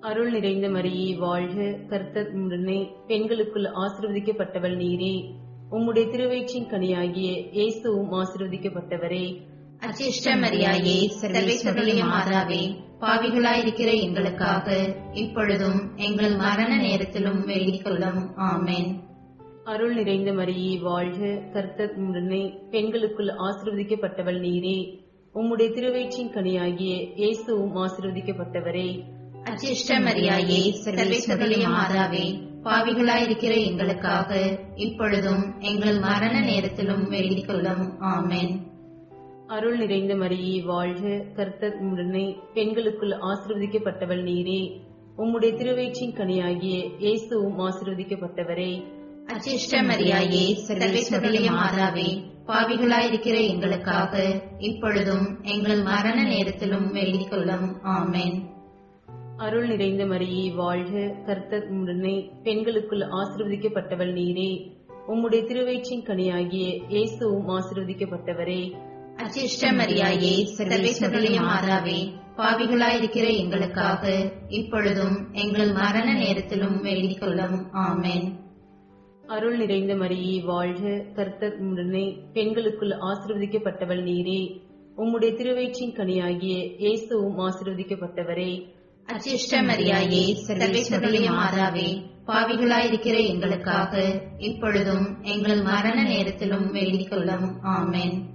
அருள் 0.00 0.30
நிறைந்த 0.30 0.68
மரியே 0.68 1.18
வாழ்க. 1.18 1.76
கர்த்தர் 1.88 2.30
உடனே 2.30 2.92
பெண்களுக்குள் 3.06 3.64
ஆசீர்வதிக்கப்பட்டவள் 3.64 4.76
நீரே. 4.76 5.34
உம்முடைய 5.70 6.10
திருவயிற்றின் 6.10 6.66
கனியாகிய 6.66 7.48
இயேசுவும் 7.52 8.12
ஆசீர்வதிக்கப்பட்டவரே. 8.12 9.50
அச்சிஷ்ட 9.78 10.24
மரியாயே 10.24 11.10
சர்வேஸ்வருடைய 11.20 12.04
மாதாவே 12.04 12.90
பாவிகளாயிருக்கிற 13.02 14.00
எங்களுக்காக 14.00 14.94
இப்பொழுதும் 15.12 15.96
எங்கள் 15.96 16.36
மரண 16.36 16.76
நேரத்திலும் 16.76 17.44
வேண்டிக் 17.44 17.84
கொள்ளும் 17.84 18.36
ஆமென். 18.36 19.00
அருள் 19.64 19.94
நிறைந்த 19.94 20.32
மரியே 20.32 20.80
வாழ்க 20.80 21.42
கர்த்தர் 21.52 21.94
உடனே 21.94 22.58
பெண்களுக்குள் 22.70 23.26
ஆசீர்வதிக்கப்பட்டவள் 23.26 24.40
நீரே. 24.40 25.00
உம்முடைய 25.34 25.72
திருவயிற்றின் 25.72 26.32
கனியாகிய 26.32 27.12
இயேசுவும் 27.16 27.76
ஆசீர்வதிக்கப்பட்டவரே. 27.76 29.04
அச்சிஷ்ட 29.44 29.90
மரியாயே 29.90 30.74
சர்வேஸ்வருடைய 30.84 31.66
மாதாவே 31.68 32.40
பாவிகளாயிருக்கிற 32.64 33.64
எங்களுக்காக 33.64 34.58
இப்பொழுதும் 34.74 35.60
எங்கள் 35.60 35.98
மரண 35.98 36.40
நேரத்திலும் 36.40 37.08
வேண்டிக் 37.08 37.46
கொள்ளும் 37.46 38.00
ஆமென். 38.00 38.71
அருள் 39.52 39.78
நிறைந்த 39.78 40.14
மரியே 40.14 40.64
வாழ்க 40.64 41.24
கர்த்தர் 41.36 41.76
உடனே 41.76 42.36
பெண்களுக்குள் 42.54 43.10
ஆசீர்வதிக்கப்பட்டவள் 43.10 44.22
நீரே. 44.22 44.80
உம்முடைய 45.16 45.56
திருவயிற்றின் 45.56 46.14
கனியாகிய 46.14 46.90
இயேசுவும் 46.98 47.58
ஆசீர்வதிக்கப்பட்டவரே. 47.58 48.82
அச்சிஷ்ட 49.26 49.72
மரியாயே 49.72 50.44
சர்வேஸ்வருடைய 50.68 51.48
மாதாவே 51.58 52.24
பாவிகளாயிருக்கிற 52.46 53.48
எங்களுக்காக 53.48 54.42
இப்பொழுதும் 54.58 55.42
எங்கள் 55.42 55.82
மரண 55.82 56.24
நேரத்திலும் 56.24 56.90
வேண்டிக் 56.90 57.30
கொள்ளும் 57.30 57.82
ஆமென். 57.82 58.38
அருள் 59.36 59.66
நிறைந்த 59.66 60.04
மரியே 60.04 60.54
வாழ்க 60.54 61.14
கர்த்தர் 61.26 61.68
உடனே 61.68 62.30
பெண்களுக்குள் 62.42 63.00
ஆசீர்வதிக்கப்பட்டவள் 63.00 64.12
நீரே. 64.12 64.70
உம்முடைய 65.08 65.42
திருவயிற்றின் 65.44 66.06
கனியாகிய 66.06 66.82
இயேசுவும் 66.88 67.48
ஆசீர்வதிக்கப்பட்டவரே. 67.48 68.90
அச்சிஷ்ட 69.22 69.72
மரியாயே 69.72 70.46
சர்வேஸ்வருடைய 70.58 71.40
மாதாவே 71.40 72.12
பாவிகளாயிருக்கிற 72.36 73.36
எங்களுக்காக 73.36 74.30
இப்பொழுதும் 74.48 75.32
எங்கள் 75.32 75.72
மரண 75.72 76.14
நேரத்திலும் 76.14 76.80
வேண்டிக் 76.80 77.20
கொள்ளும் 77.20 77.72
ஆமென். 77.72 78.38
அருள் 79.26 79.56
நிறைந்த 79.56 79.94
மரியே 79.94 80.44
வாழ்க 80.44 81.04
கர்த்தர் 81.14 81.56
உடனே 81.58 82.16
பெண்களுக்குள் 82.32 82.90
ஆசீர்வதிக்கப்பட்டவள் 82.90 84.02
நீரே. 84.02 84.60
உம்முடைய 84.96 85.36
திருவயிற்றின் 85.36 85.94
கனியாகிய 85.94 86.76
இயேசுவும் 86.78 87.38
ஆசீர்வதிக்கப்பட்டவரே. 87.38 88.66
அச்சிஷ்ட 89.06 89.62
மரியாயே 89.62 90.36
சர்வேஸ்வருடைய 90.48 91.30
மாதாவே 91.30 92.02
பாவிகளாயிருக்கிற 92.26 93.26
எங்களுக்காக 93.26 94.20
இப்பொழுதும் 94.38 95.22
எங்கள் 95.22 95.62
மரண 95.62 96.02
நேரத்திலும் 96.02 96.70
வேண்டிக் 96.70 97.10
கொள்ளும் 97.10 97.62
ஆமென். 97.62 98.31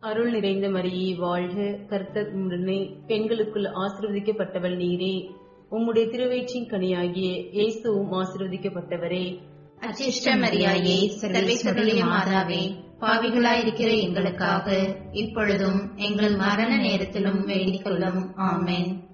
அருள் 0.00 0.30
நிறைந்த 0.30 0.68
மரியே 0.68 1.16
வாழ்க 1.16 1.78
கர்த்தர் 1.88 2.32
உடனே 2.32 2.96
பெண்களுக்குள் 3.06 3.64
ஆசீர்வதிக்கப்பட்டவள் 3.64 4.76
நீரே. 4.76 5.30
உம்முடைய 5.70 6.10
திருவயிற்றின் 6.10 6.68
கனியாகிய 6.68 7.48
இயேசுவும் 7.50 8.12
ஆசீர்வதிக்கப்பட்டவரே. 8.12 9.38
அச்சிஷ்ட 9.80 10.26
மரியாயே 10.26 11.10
சர்வேஸ்வருடைய 11.20 12.02
மாதாவே 12.04 12.74
பாவிகளாயிருக்கிற 13.00 14.00
எங்களுக்காக 14.00 14.96
இப்பொழுதும் 15.12 15.96
எங்கள் 15.96 16.36
மரண 16.36 16.76
நேரத்திலும் 16.76 17.44
வேண்டிக் 17.44 17.84
கொள்ளும் 17.84 18.36
ஆமென். 18.36 19.04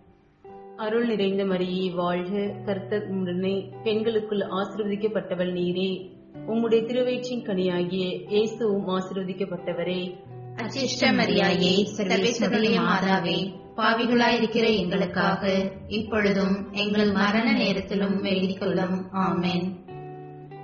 அருள் 0.76 1.06
நிறைந்த 1.06 1.44
மரியே 1.44 1.94
வாழ்க 1.94 2.54
கர்த்தர் 2.64 3.06
உடனே 3.06 3.70
பெண்களுக்குள் 3.84 4.40
ஆசீர்வதிக்கப்பட்டவள் 4.40 5.52
நீரே. 5.52 6.10
உம்முடைய 6.46 6.82
திருவயிற்றின் 6.84 7.44
கனியாகிய 7.44 8.30
இயேசுவும் 8.30 8.88
ஆசீர்வதிக்கப்பட்டவரே. 8.88 10.12
அச்சிஷ்ட 10.56 11.00
மரியாயே 11.00 11.86
சர்வேஸ்வருடைய 11.96 12.80
மாதாவே 12.80 13.52
பாவிகளாயிருக்கிற 13.76 14.76
எங்களுக்காக 14.76 15.72
இப்பொழுதும் 15.88 16.72
எங்கள் 16.72 17.12
மரண 17.12 17.52
நேரத்திலும் 17.52 18.20
வேண்டிக் 18.20 18.60
கொள்ளும். 18.60 19.10
ஆமென். 19.12 19.80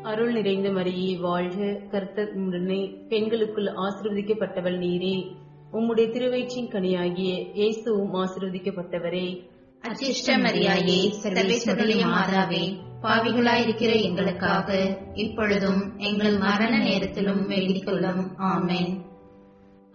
அருள் 0.03 0.33
நிறைந்த 0.33 0.69
மரியே 0.69 1.21
வாழ்க 1.21 1.81
கர்த்தர் 1.91 2.33
உடனே 2.33 2.87
பெண்களுக்குள் 3.09 3.67
ஆசீர்வதிக்கப்பட்டவள் 3.67 4.79
நீரே. 4.79 5.37
உம்முடைய 5.73 6.11
திருவயிற்றின் 6.11 6.71
கனியாகிய 6.71 7.53
இயேசுவும் 7.55 8.15
ஆசீர்வதிக்கப்பட்டவரே. 8.15 9.49
அச்சிஷ்ட 9.89 10.37
மரியாயே 10.37 11.13
சர்வேஸ்வருடைய 11.23 12.05
மாதாவே 12.05 12.77
பாவிகளாயிருக்கிற 13.03 14.03
எங்களுக்காக 14.03 14.99
இப்பொழுதும் 15.15 15.99
எங்கள் 15.99 16.39
மரண 16.39 16.79
நேரத்திலும் 16.79 17.47
வேண்டிக் 17.47 17.87
கொள்ளும். 17.87 18.37
ஆமென். 18.37 19.08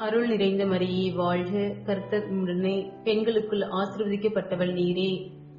அருள் 0.04 0.28
நிறைந்த 0.28 0.66
மரியே 0.66 1.13
வாழ்க 1.13 1.76
கர்த்தர் 1.86 2.26
உடனே 2.30 2.92
பெண்களுக்குள் 3.04 3.60
ஆசீர்வதிக்கப்பட்டவள் 3.60 4.72
நீரே. 4.74 5.12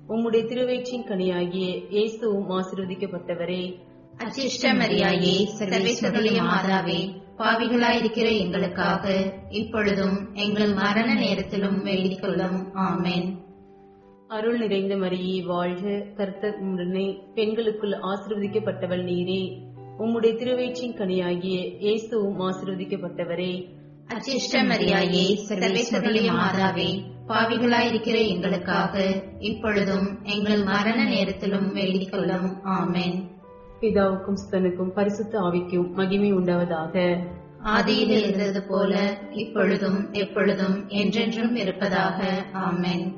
உம்முடைய 0.09 0.43
திருவயிற்றின் 0.47 1.07
கனியாகிய 1.09 1.91
இயேசுவும் 1.91 2.51
ஆசீர்வதிக்கப்பட்டவரே. 2.51 3.75
அச்சிஷ்ட 4.17 4.73
மரியாயே 4.81 5.37
சர்வேஸ்வருடைய 5.59 6.41
மாதாவே 6.51 6.99
பாவிகளாயிருக்கிற 7.39 8.39
எங்களுக்காக 8.39 9.33
இப்பொழுதும் 9.51 10.35
எங்கள் 10.35 10.73
மரண 10.73 11.15
நேரத்திலும் 11.15 11.83
வேண்டிக் 11.83 12.21
கொள்ளும் 12.21 12.75
ஆமென். 12.75 13.39
அருள் 14.29 14.59
நிறைந்த 14.59 14.97
மரியே 14.97 15.45
வாழ்க 15.45 16.07
கர்த்தர் 16.17 16.59
உடனே 16.59 17.19
பெண்களுக்குள் 17.35 17.97
ஆசீர்வதிக்கப்பட்டவள் 18.01 19.05
நீரே. 19.05 19.43
உம்முடைய 19.99 20.35
திருவயிற்றின் 20.37 20.97
கனியாகிய 20.97 21.77
இயேசுவும் 21.79 22.41
ஆசீர்வதிக்கப்பட்டவரே. 22.41 23.83
அச்சிஷ்ட 24.09 24.53
மரியாயே 24.53 25.39
சர்வேஸ்வருடைய 25.49 26.33
மாதாவே 26.33 27.03
பாவிகளாயிருக்கிற 27.29 28.29
எங்களுக்காக 28.29 29.23
இப்பொழுதும் 29.39 30.23
எங்கள் 30.23 30.63
மரண 30.63 31.05
நேரத்திலும் 31.05 31.73
வேண்டிக் 31.73 32.11
கொள்ளும் 32.11 32.65
ஆமென். 32.65 33.31
பிதாவுக்கும் 33.81 34.35
சுத்தனுக்கும் 34.35 34.89
பரிசுத்த 34.89 35.39
ஆவிக்கும் 35.39 35.91
மகிமை 35.91 36.33
உண்டாவதாக. 36.33 37.25
ஆதியில் 37.65 38.11
இருந்தது 38.11 38.63
போல 38.63 39.19
இப்பொழுதும் 39.31 40.13
எப்பொழுதும் 40.13 40.89
என்றென்றும் 40.89 41.57
இருப்பதாக. 41.57 42.45
ஆமென். 42.53 43.17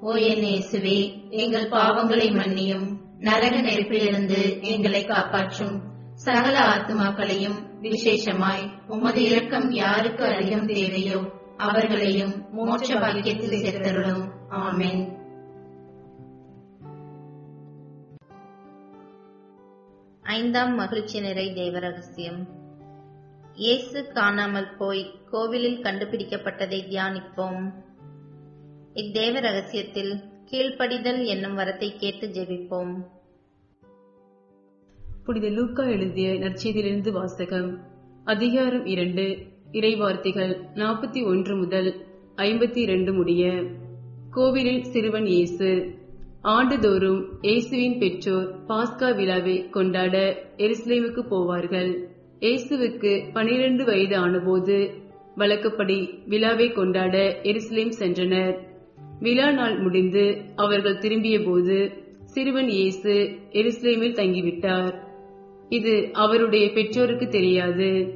ஓ 0.00 0.14
என் 0.14 0.42
இயேசுவே 0.42 1.30
எங்கள் 1.30 1.68
பாவங்களை 1.68 2.30
மன்னியும். 2.30 2.96
நரக 3.18 3.60
நெருப்பிலிருந்து 3.62 4.62
எங்களை 4.62 5.04
காப்பாற்றும். 5.04 5.82
சகல 6.14 6.58
ஆத்துமாக்களையும் 6.58 7.67
விசேஷமாய் 7.82 8.64
உமது 8.88 9.22
இரக்கம் 9.22 9.70
யாருக்கு 9.70 10.24
அதிகம் 10.24 10.66
தேவையோ 10.66 11.18
அவர்களையும் 11.56 12.34
மோட்ச 12.56 12.88
பாக்கியத்தில் 12.94 13.62
சேர்த்தருளும். 13.62 14.24
ஆமேன். 14.50 15.02
ஐந்தாம் 20.22 20.74
மகிழ்ச்சி 20.74 21.20
நிறை 21.20 21.52
தேவ 21.52 21.78
ரகசியம் 21.78 22.40
இயேசு 23.54 24.12
காணாமல் 24.12 24.76
போய் 24.76 25.04
கோவிலில் 25.30 25.82
கண்டுபிடிக்கப்பட்டதை 25.82 26.80
தியானிப்போம். 26.88 27.62
இத்தேவ 28.94 29.40
ரகசியத்தில் 29.40 30.12
கீழ்ப்படிதல் 30.50 31.24
என்னும் 31.26 31.58
வரத்தை 31.58 31.96
கேட்டு 31.96 32.26
ஜெபிப்போம். 32.26 32.92
புனித 35.28 35.48
லூக்கா 35.48 35.84
எழுதிய 35.84 36.28
நற்செய்தியிலிருந்து 36.28 37.10
வாசகம். 37.12 37.78
அதிகாரம் 38.24 38.86
இரண்டு 38.86 39.24
இறைவார்த்தைகள் 39.72 40.52
நாற்பத்தி 40.74 41.24
ஒன்று 41.26 41.56
முதல் 41.56 41.94
ஐம்பத்தி 42.36 42.76
இரண்டு 42.76 43.12
முடிய 43.12 43.50
கோவிலில் 44.30 44.84
சிறுவன் 44.84 45.26
இயேசு 45.26 45.96
ஆண்டுதோறும் 46.42 47.20
இயேசுவின் 47.40 47.98
பெற்றோர் 47.98 48.46
பாஸ்கா 48.68 49.16
விழாவை 49.16 49.70
கொண்டாட 49.70 50.44
எருசலேமுக்கு 50.56 51.24
போவார்கள். 51.30 51.90
இயேசுவுக்கு 52.40 53.12
பனிரெண்டு 53.32 53.84
வயது 53.84 54.16
ஆனபோது 54.16 54.90
வழக்கப்படி 55.34 55.98
விழாவை 56.26 56.72
கொண்டாட 56.72 57.40
எருசலேம் 57.42 57.92
சென்றனர். 57.98 58.54
விழா 59.20 59.50
நாள் 59.50 59.78
முடிந்து 59.80 60.36
அவர்கள் 60.56 60.98
திரும்பியபோது 60.98 61.92
சிறுவன் 62.24 62.68
இயேசு 62.68 63.14
எருசலேமில் 63.52 64.18
தங்கிவிட்டார். 64.20 65.06
இது 65.68 66.10
அவருடைய 66.12 66.72
பெற்றோருக்கு 66.72 67.28
தெரியாது. 67.28 68.14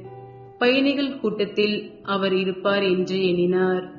பயணிகள் 0.57 1.19
கூட்டத்தில் 1.19 1.91
அவர் 2.03 2.33
இருப்பார் 2.33 2.83
என்று 2.83 3.27
எண்ணினார். 3.27 3.91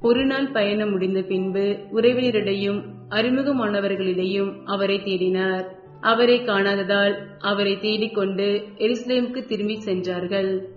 ஒரு 0.00 0.26
நாள் 0.26 0.50
பயணம் 0.50 0.90
முடிந்த 0.90 1.22
பின்பு 1.22 1.76
உறவினரிடையும் 1.92 2.82
அறிமுகமானவர்களிடையும் 3.10 4.62
அவரை 4.64 4.98
தேடினார். 4.98 5.64
அவரை 6.00 6.40
காணாததால் 6.40 7.14
அவரை 7.38 7.80
தேடிக்கொண்டு 7.80 8.64
எருசலேமுக்கு 8.78 9.46
திரும்பி 9.46 9.80
சென்றார்கள். 9.80 10.68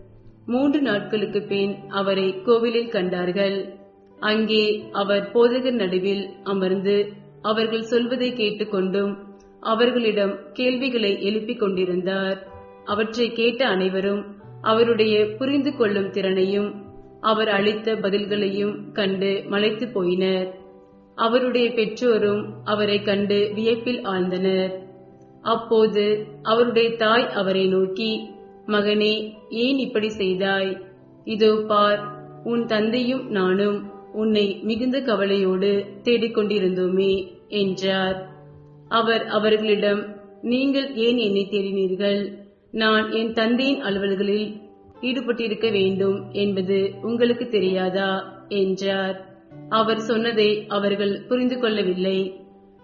மூன்று 0.46 0.82
நாட்களுக்கு 0.82 1.42
பின் 1.42 1.76
அவரை 1.90 2.42
கோவிலில் 2.42 2.90
கண்டார்கள். 2.90 3.74
அங்கே 4.20 4.90
அவர் 4.92 5.30
போதகர் 5.34 5.72
நடுவில் 5.72 6.30
அமர்ந்து 6.44 7.08
அவர்கள் 7.42 7.82
சொல்வதை 7.82 8.34
கேட்டுக்கொண்டும் 8.34 9.18
அவர்களிடம் 9.60 10.52
கேள்விகளை 10.54 11.24
எழுப்பிக் 11.24 11.60
கொண்டிருந்தார். 11.60 12.48
அவற்றை 12.86 13.34
கேட்ட 13.34 13.68
அனைவரும் 13.68 14.26
அவருடைய 14.62 15.36
புரிந்து 15.36 15.76
கொள்ளும் 15.76 16.10
திறனையும் 16.10 16.88
அவர் 17.22 17.50
அளித்த 17.50 17.96
பதில்களையும் 17.96 18.92
கண்டு 18.92 19.44
மலைத்து 19.48 19.86
போயினர். 19.86 20.50
அவருடைய 21.16 21.70
பெற்றோரும் 21.70 22.46
அவரை 22.64 23.02
கண்டு 23.02 23.52
வியப்பில் 23.56 24.02
ஆழ்ந்தனர். 24.02 24.72
அப்போது 25.42 26.28
அவருடைய 26.42 26.96
தாய் 26.96 27.30
அவரை 27.30 27.68
நோக்கி 27.68 28.30
மகனே 28.68 29.34
ஏன் 29.50 29.78
இப்படி 29.78 30.10
செய்தாய்? 30.10 30.82
இதோ 31.24 31.56
பார் 31.68 32.18
உன் 32.44 32.66
தந்தையும் 32.66 33.30
நானும் 33.30 33.92
உன்னை 34.14 34.60
மிகுந்த 34.64 35.02
கவலையோடு 35.02 35.86
தேடிக்கொண்டிருந்தோமே 36.04 37.32
என்றார். 37.48 38.29
அவர் 38.90 39.26
அவர்களிடம் 39.28 40.02
நீங்கள் 40.42 40.96
ஏன் 40.96 41.18
என்னை 41.18 41.48
தேடினீர்கள்? 41.52 42.34
நான் 42.72 43.12
என் 43.12 43.34
தந்தையின் 43.34 43.84
அலுவல்களில் 43.84 44.62
ஈடுபட்டிருக்க 45.02 45.72
வேண்டும் 45.72 46.32
என்பது 46.32 46.94
உங்களுக்கு 47.02 47.48
தெரியாதா? 47.48 48.38
என்றார். 48.48 49.18
அவர் 49.70 50.00
சொன்னதை 50.00 50.66
அவர்கள் 50.68 51.22
புரிந்து 51.22 51.60
கொள்ளவில்லை. 51.60 52.34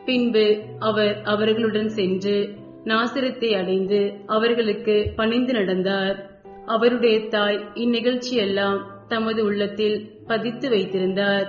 பின்பு 0.05 0.61
அவர் 0.79 1.21
அவர்களுடன் 1.23 1.89
சென்று 1.89 2.49
நாசிரத்தை 2.83 3.57
அடைந்து 3.57 4.13
அவர்களுக்கு 4.25 5.11
பணிந்து 5.15 5.53
நடந்தார். 5.53 6.39
அவருடைய 6.65 7.27
தாய் 7.27 7.59
இந்நிகழ்ச்சியெல்லாம் 7.75 8.81
தமது 9.07 9.43
உள்ளத்தில் 9.43 9.97
பதித்து 10.27 10.69
வைத்திருந்தார். 10.69 11.47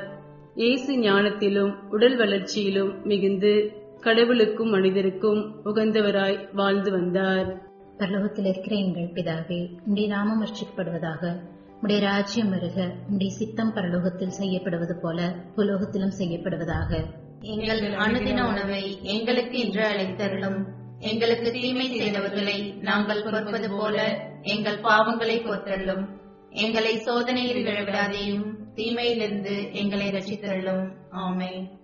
இயேசு 0.55 0.97
ஞானத்திலும் 0.97 1.75
உடல் 1.90 2.16
வளர்ச்சியிலும் 2.16 2.92
மிகுந்து 3.05 3.85
கடவுளுக்கும் 4.07 4.71
மனிதருக்கும் 4.71 5.61
உகந்தவராய் 5.64 6.49
வாழ்ந்து 6.53 6.90
வந்தார். 6.90 7.62
பரலோகத்தில் 7.99 8.47
இருக்கிற 8.47 8.77
எங்கள் 8.77 9.11
பிதாவே 9.14 9.79
உடைய 9.87 10.09
நாமம் 10.09 10.45
அர்ச்சிக்கப்படுவதாக 10.45 11.40
உடைய 11.83 12.03
ராஜ்யம் 12.03 12.51
வருக 12.51 12.92
உடைய 13.12 13.33
சித்தம் 13.33 13.75
பரலோகத்தில் 13.75 14.37
செய்யப்படுவது 14.40 14.99
போல 15.03 15.35
புலோகத்திலும் 15.57 16.12
செய்யப்படுவதாக. 16.19 17.05
எங்கள் 17.40 17.81
அனுதின 17.81 18.49
உணவை 18.49 18.99
எங்களுக்கு 19.03 19.59
இன்று 19.59 19.83
அளித்தருளும். 19.83 20.64
எங்களுக்கு 20.99 21.53
தீமை 21.53 22.01
செய்தவர்களை 22.01 22.81
நாங்கள் 22.81 23.25
பொறுப்பது 23.25 23.71
போல 23.71 24.29
எங்கள் 24.42 24.81
பாவங்களை 24.81 25.45
பொறுத்தருளும் 25.45 26.09
எங்களை 26.51 26.97
சோதனையில் 26.97 27.66
விழவிடாதேயும் 27.66 28.47
தீமையிலிருந்து 28.75 29.73
எங்களை 29.73 30.11
ரட்சித்தருளும். 30.11 30.92
ஆமென். 31.11 31.76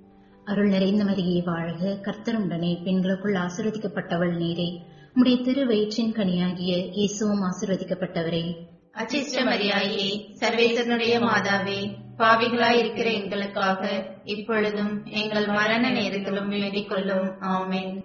அருள் 0.44 0.68
நிறைந்த 0.68 1.04
மரியே 1.04 1.44
வாழ்க. 1.44 1.98
கர்த்தருடனே 2.02 2.82
பெண்களுக்குள் 2.82 3.34
ஆசிர்வதிக்கப்பட்டவள் 3.34 4.32
நீரே. 4.36 4.80
உடைய 5.14 5.36
திரு 5.36 5.66
வயிற்றின் 5.66 6.12
கனியாகிய 6.12 6.90
இயேசுவும் 6.90 7.42
ஆசிர்வதிக்கப்பட்டவரே. 7.42 8.56
அச்சிஷ்ட 8.94 9.44
மரியாயே 9.44 10.08
சர்வேசனுடைய 10.40 11.20
மாதாவே 11.20 11.96
பாவிகளாய் 12.18 12.78
இருக்கிற 12.78 13.10
எங்களுக்காக 13.10 14.06
இப்பொழுதும் 14.24 15.04
எங்கள் 15.04 15.46
மரண 15.46 15.90
நேரத்திலும் 15.90 16.48
வேண்டிக் 16.48 16.88
கொள்ளும் 16.88 17.40
ஆமென். 17.40 18.04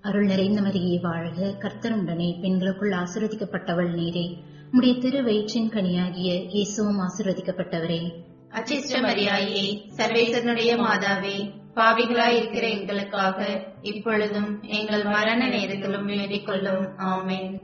அருள் 0.00 0.26
நிறைந்த 0.26 0.60
மரியே 0.60 1.00
வாழ்க. 1.00 1.54
கர்த்தருடனே 1.58 2.40
பெண்களுக்குள் 2.40 2.90
ஆசிர்வதிக்கப்பட்டவள் 2.90 3.92
நீரே. 3.94 4.36
உடைய 4.72 4.94
திரு 4.94 5.24
வயிற்றின் 5.24 5.70
கனியாகிய 5.70 6.46
இயேசுவும் 6.46 7.00
ஆசிர்வதிக்கப்பட்டவரே. 7.00 8.12
அச்சிஷ்ட 8.50 9.00
மரியாயே 9.00 9.64
சர்வேசனுடைய 9.96 10.70
மாதாவே 10.76 11.66
பாவிகளாய் 11.78 12.36
இருக்கிற 12.36 12.68
எங்களுக்காக. 12.68 13.64
இப்பொழுதும் 13.82 14.62
எங்கள் 14.62 15.04
மரண 15.04 15.48
நேரத்திலும் 15.48 16.04
வேண்டிக் 16.04 16.46
கொள்ளும். 16.46 16.96
ஆமென். 16.96 17.60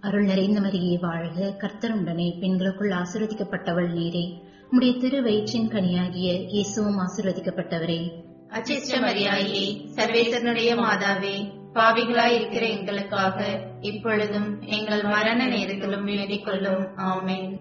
அருள் 0.00 0.24
நிறைந்த 0.24 0.60
மரியே 0.60 1.00
வாழ்க. 1.00 1.56
கர்த்தருடனே 1.58 2.38
பெண்களுக்குள் 2.40 2.90
ஆசிர்வதிக்கப்பட்டவள் 2.90 3.90
நீரே. 3.92 4.42
உடைய 4.70 4.92
திரு 5.00 5.22
வயிற்றின் 5.22 5.68
கனியாகிய 5.68 6.46
இயேசுவும் 6.48 6.98
ஆசிர்வதிக்கப்பட்டவரே. 6.98 8.10
அச்சிஷ்ட 8.48 9.00
மரியாயே 9.00 9.88
சர்வேசனுடைய 9.94 10.74
மாதாவே 10.74 11.50
பாவிகளாய் 11.74 12.34
இருக்கிற 12.34 12.66
எங்களுக்காக 12.66 13.60
இப்பொழுதும் 13.80 14.60
எங்கள் 14.60 15.02
மரண 15.02 15.46
நேரத்திலும் 15.46 16.04
வேண்டிக் 16.04 16.44
கொள்ளும். 16.44 16.96
ஆமென். 16.96 17.60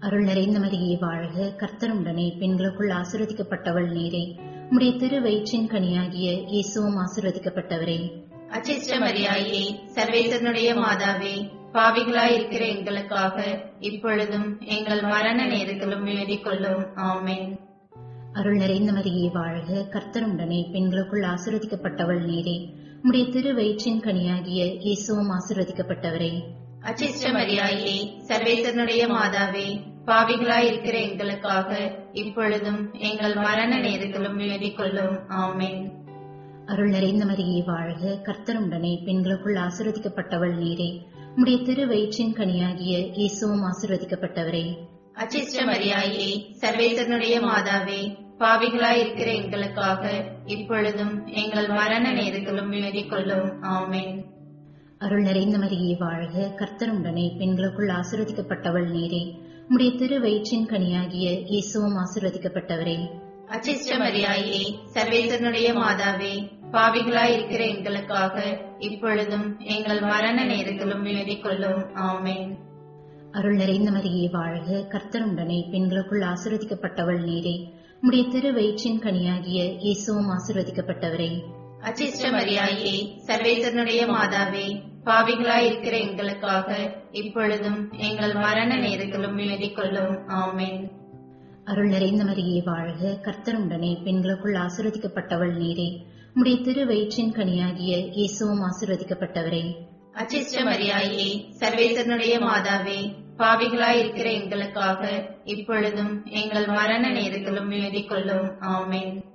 அருள் 0.00 0.24
நிறைந்த 0.24 0.58
மரியே 0.58 0.98
வாழ்க. 0.98 1.54
கர்த்தருடனே 1.58 2.38
பெண்களுக்குள் 2.38 2.88
ஆசிர்வதிக்கப்பட்டவள் 2.88 3.92
நீரே. 3.92 4.58
உடைய 4.70 4.92
திரு 4.92 5.22
வயிற்றின் 5.22 5.68
கனியாகிய 5.68 6.44
இயேசுவும் 6.46 6.96
ஆசிர்வதிக்கப்பட்டவரே. 6.96 8.10
அச்சிஷ்ட 8.48 8.98
மரியாயே 8.98 9.78
சர்வேசனுடைய 9.94 10.74
மாதாவே 10.74 11.50
பாவிகளாய் 11.72 12.34
இருக்கிற 12.34 12.66
எங்களுக்காக 12.66 13.64
இப்பொழுதும் 13.80 14.60
எங்கள் 14.60 15.02
மரண 15.02 15.46
நேரத்திலும் 15.46 16.04
வேண்டிக் 16.04 16.44
கொள்ளும். 16.44 16.94
ஆமென். 16.94 17.58
அருள் 18.32 18.56
நிறைந்த 18.56 18.92
மரியே 18.92 19.32
வாழ்க 19.32 19.86
கர்த்தருடனே 19.90 20.70
பெண்களுக்குள் 20.72 21.22
ஆசிர்வதிக்கப்பட்டவள் 21.22 22.24
நீரே. 22.24 22.74
உடைய 23.04 23.26
திரு 23.26 23.54
வயிற்றின் 23.54 24.00
கனியாகிய 24.00 24.78
இயேசுவும் 24.80 25.30
ஆசிர்வதிக்கப்பட்டவரே. 25.30 26.42
அச்சிஷ்ட 26.80 27.32
மரியாயே 27.32 28.22
சர்வேசனுடைய 28.26 29.08
மாதாவே 29.08 29.89
பாவிகளாய் 30.06 30.62
இருக்கிற 30.62 30.98
எங்களுக்காக 30.98 31.98
இப்பொழுதும் 32.12 32.92
எங்கள் 32.92 33.34
மரண 33.34 33.78
நேரத்திலும் 33.78 34.36
வேண்டிக் 34.36 34.76
கொள்ளும். 34.76 35.28
ஆமென். 35.28 35.98
அருள் 36.66 36.88
நிறைந்த 36.88 37.24
மரியே 37.24 37.64
வாழ்க. 37.64 38.20
கர்த்தருடனே 38.22 39.04
பெண்களுக்குள் 39.04 39.54
ஆசிர்வதிக்கப்பட்டவள் 39.54 40.56
நீரே. 40.56 41.02
உடைய 41.36 41.58
திரு 41.58 41.86
வயிற்றின் 41.86 42.32
கனியாகிய 42.32 43.12
இயேசுவும் 43.12 43.62
ஆசிர்வதிக்கப்பட்டவரே. 43.62 44.76
அச்சிஷ்ட 45.14 45.64
மரியாயே 45.64 46.44
சர்வேசனுடைய 46.60 47.40
மாதாவே 47.40 48.16
பாவிகளாய் 48.38 48.96
இருக்கிற 48.96 49.32
எங்களுக்காக 49.32 50.24
இப்பொழுதும் 50.46 51.26
எங்கள் 51.26 51.68
மரண 51.68 52.12
நேரத்திலும் 52.12 52.68
வேண்டிக் 52.68 53.10
கொள்ளும். 53.10 53.62
ஆமென். 53.62 54.24
அருள் 54.98 55.22
நிறைந்த 55.22 55.58
மரியே 55.58 55.98
வாழ்க. 55.98 56.54
கர்த்தருடனே 56.56 57.38
பெண்களுக்குள் 57.38 57.88
ஆசிர்வதிக்கப்பட்டவள் 57.88 58.90
நீரே. 58.90 59.48
உடைய 59.74 59.90
திரு 59.96 60.20
வயிற்றின் 60.20 60.66
கனியாகிய 60.66 61.42
இயேசுவும் 61.44 61.96
ஆசிர்வதிக்கப்பட்டவரே. 61.96 62.96
அச்சிஷ்ட 63.46 63.98
மரியாயே 63.98 64.60
சர்வேசனுடைய 64.92 65.68
மாதாவே 65.74 66.32
பாவிகளாய் 66.72 67.32
இருக்கிற 67.32 67.66
எங்களுக்காக 67.66 68.60
இப்பொழுதும் 68.78 69.58
எங்கள் 69.58 70.00
மரண 70.00 70.44
நேரத்திலும் 70.44 71.02
வேண்டிக் 71.02 71.42
கொள்ளும் 71.42 71.94
ஆமென். 71.94 72.58
அருள் 73.32 73.56
நிறைந்த 73.56 73.90
மரியே 73.90 74.30
வாழ்க 74.30 74.86
கர்த்தருடனே 74.88 75.70
பெண்களுக்குள் 75.70 76.20
ஆசிர்வதிக்கப்பட்டவள் 76.20 77.22
நீரே. 77.24 77.56
உடைய 78.02 78.24
திரு 78.28 78.52
வயிற்றின் 78.52 78.98
கனியாகிய 78.98 79.76
இயேசுவும் 79.78 80.30
ஆசிர்வதிக்கப்பட்டவரே. 80.30 81.59
அச்சிஷ்ட 81.82 82.30
மரியாயே 82.30 83.20
சர்வேசனுடைய 83.26 84.06
மாதாவே 84.06 84.88
பாவிகளாய் 85.04 85.66
இருக்கிற 85.66 85.96
எங்களுக்காக 85.96 86.94
இப்பொழுதும் 87.12 87.92
எங்கள் 87.92 88.34
மரண 88.34 88.76
நேரத்திலும் 88.76 89.36
வேண்டிக் 89.36 89.76
கொள்ளும் 89.76 90.28
ஆமென். 90.28 90.90
அருள் 91.64 91.88
நிறைந்த 91.88 92.24
மரியே 92.24 92.64
வாழ்க. 92.64 93.20
கர்த்தருடனே 93.22 94.02
பெண்களுக்குள் 94.02 94.52
ஆசிர்வதிக்கப்பட்டவள் 94.52 95.56
நீரே. 95.56 96.04
உடைய 96.34 96.58
திரு 96.58 96.86
வயிற்றின் 96.86 97.32
கனியாகிய 97.32 98.08
இயேசுவும் 98.08 98.62
ஆசிர்வதிக்கப்பட்டவரே. 98.62 99.74
அச்சிஷ்ட 100.12 100.64
மரியாயே 100.64 101.52
சர்வேசனுடைய 101.58 102.40
மாதாவே 102.40 103.14
பாவிகளாய் 103.38 103.98
இருக்கிற 103.98 104.32
எங்களுக்காக 104.32 105.30
இப்பொழுதும் 105.44 106.24
எங்கள் 106.24 106.66
மரண 106.66 107.10
நேரத்திலும் 107.10 107.68
வேண்டிக் 107.68 108.08
கொள்ளும் 108.08 108.60
ஆமென். 108.60 109.29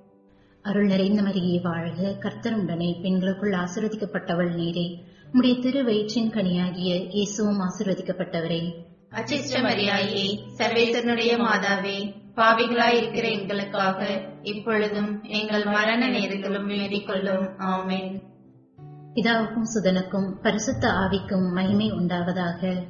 அருள் 0.66 0.86
நிறைந்த 0.86 1.22
மரியே 1.22 1.62
வாழ்க. 1.62 2.16
கர்த்தருடனே 2.20 3.02
பெண்களுக்குள் 3.02 3.52
ஆசிர்வதிக்கப்பட்டவள் 3.52 4.56
நீரே. 4.56 5.00
உடைய 5.34 5.56
திரு 5.56 5.84
வயிற்றின் 5.84 6.30
கனியாகிய 6.30 7.08
இயேசுவும் 7.10 7.60
ஆசிர்வதிக்கப்பட்டவரே. 7.60 8.74
அச்சிஷ்ட 9.12 9.62
மரியாயே 9.62 10.40
சர்வேசனுடைய 10.58 11.38
மாதாவே 11.38 12.14
பாவிகளாய் 12.36 12.94
இருக்கிற 12.94 13.28
எங்களுக்காக 13.28 14.22
இப்பொழுதும் 14.42 15.24
எங்கள் 15.24 15.66
மரண 15.66 16.08
நேரத்திலும் 16.08 16.68
வேண்டிக் 16.68 17.08
கொள்ளும் 17.08 17.58
ஆமென். 17.58 18.22
பிதாவுக்கும் 19.14 19.68
சுதனுக்கும் 19.74 20.32
பரிசுத்த 20.42 20.88
ஆவிக்கும் 20.88 21.52
மகிமை 21.54 21.92
உண்டாவதாக. 21.92 22.84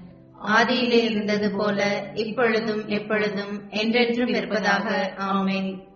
ஆதியிலே 0.47 1.03
இருந்தது 1.03 1.51
போல 1.51 2.11
இப்பொழுதும் 2.13 2.87
எப்பொழுதும் 2.87 3.69
என்றென்றும் 3.69 4.27
இருப்பதாக. 4.27 5.13
ஆமென். 5.17 5.93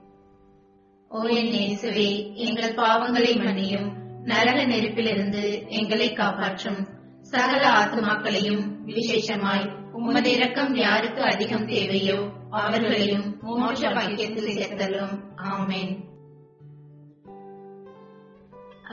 ஓ 1.11 1.21
என் 1.21 1.51
இயேசுவே 1.51 2.35
எங்கள் 2.35 2.73
பாவங்களை 2.73 3.37
மன்னியும். 3.37 3.93
நரக 4.23 4.65
நெருப்பிலிருந்து 4.65 5.67
எங்களை 5.67 6.13
காப்பாற்றும். 6.13 6.87
சகல 7.21 7.69
ஆத்மாக்களையும் 7.69 8.65
விசேஷமாய் 8.85 9.71
உமது 9.91 10.31
இரக்கம் 10.31 10.75
யாருக்கு 10.75 11.21
அதிகம் 11.21 11.65
தேவையோ 11.65 12.27
அவர்களையும் 12.49 13.37
மோட்ச 13.41 13.89
பாக்கியத்தில் 13.89 14.57
சேர்த்தலும். 14.57 15.19
ஆமேன். 15.35 16.03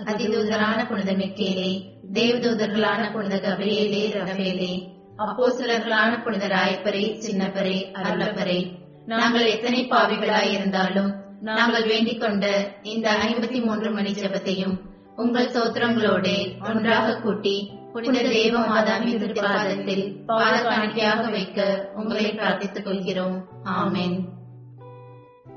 அதிதூதரான 0.04 0.88
புனித 0.88 1.12
மிக்கேலே 1.12 2.00
தேவதூதர்களான 2.12 3.12
புனித 3.12 3.36
கபிரியேலே 3.36 4.92
அப்போ 5.16 5.48
சிலர்களான 5.48 6.22
புனித 6.22 6.46
ராயப்பரே 6.46 7.18
சின்னப்பரே 7.18 7.90
அருளப்பரே. 7.92 8.78
நாங்கள் 9.06 9.46
எத்தனை 9.46 9.86
பாவிகளாய் 9.88 10.52
இருந்தாலும் 10.52 11.25
நாங்கள் 11.40 11.86
வேண்டிக் 11.86 12.20
கொண்ட 12.20 12.72
இந்த 12.82 13.10
ஐம்பத்தி 13.10 13.64
மூன்று 13.64 13.90
மணி 13.90 14.12
ஜெபத்தையும் 14.12 14.80
உங்கள் 15.16 15.52
தோத்திரங்களோடு 15.52 16.64
ஒன்றாக 16.64 17.20
கூட்டி 17.20 17.70
புனித 17.92 18.28
தேவ 18.28 18.60
மாதாவின் 18.60 19.18
திருப்பாதத்தில் 19.18 20.24
பாத 20.24 20.62
காணிக்கையாக 20.62 21.30
வைக்க 21.30 21.90
உங்களை 21.94 22.24
பிரார்த்தித்துக் 22.24 22.84
கொள்கிறோம். 22.84 23.44
ஆமென். 23.62 24.28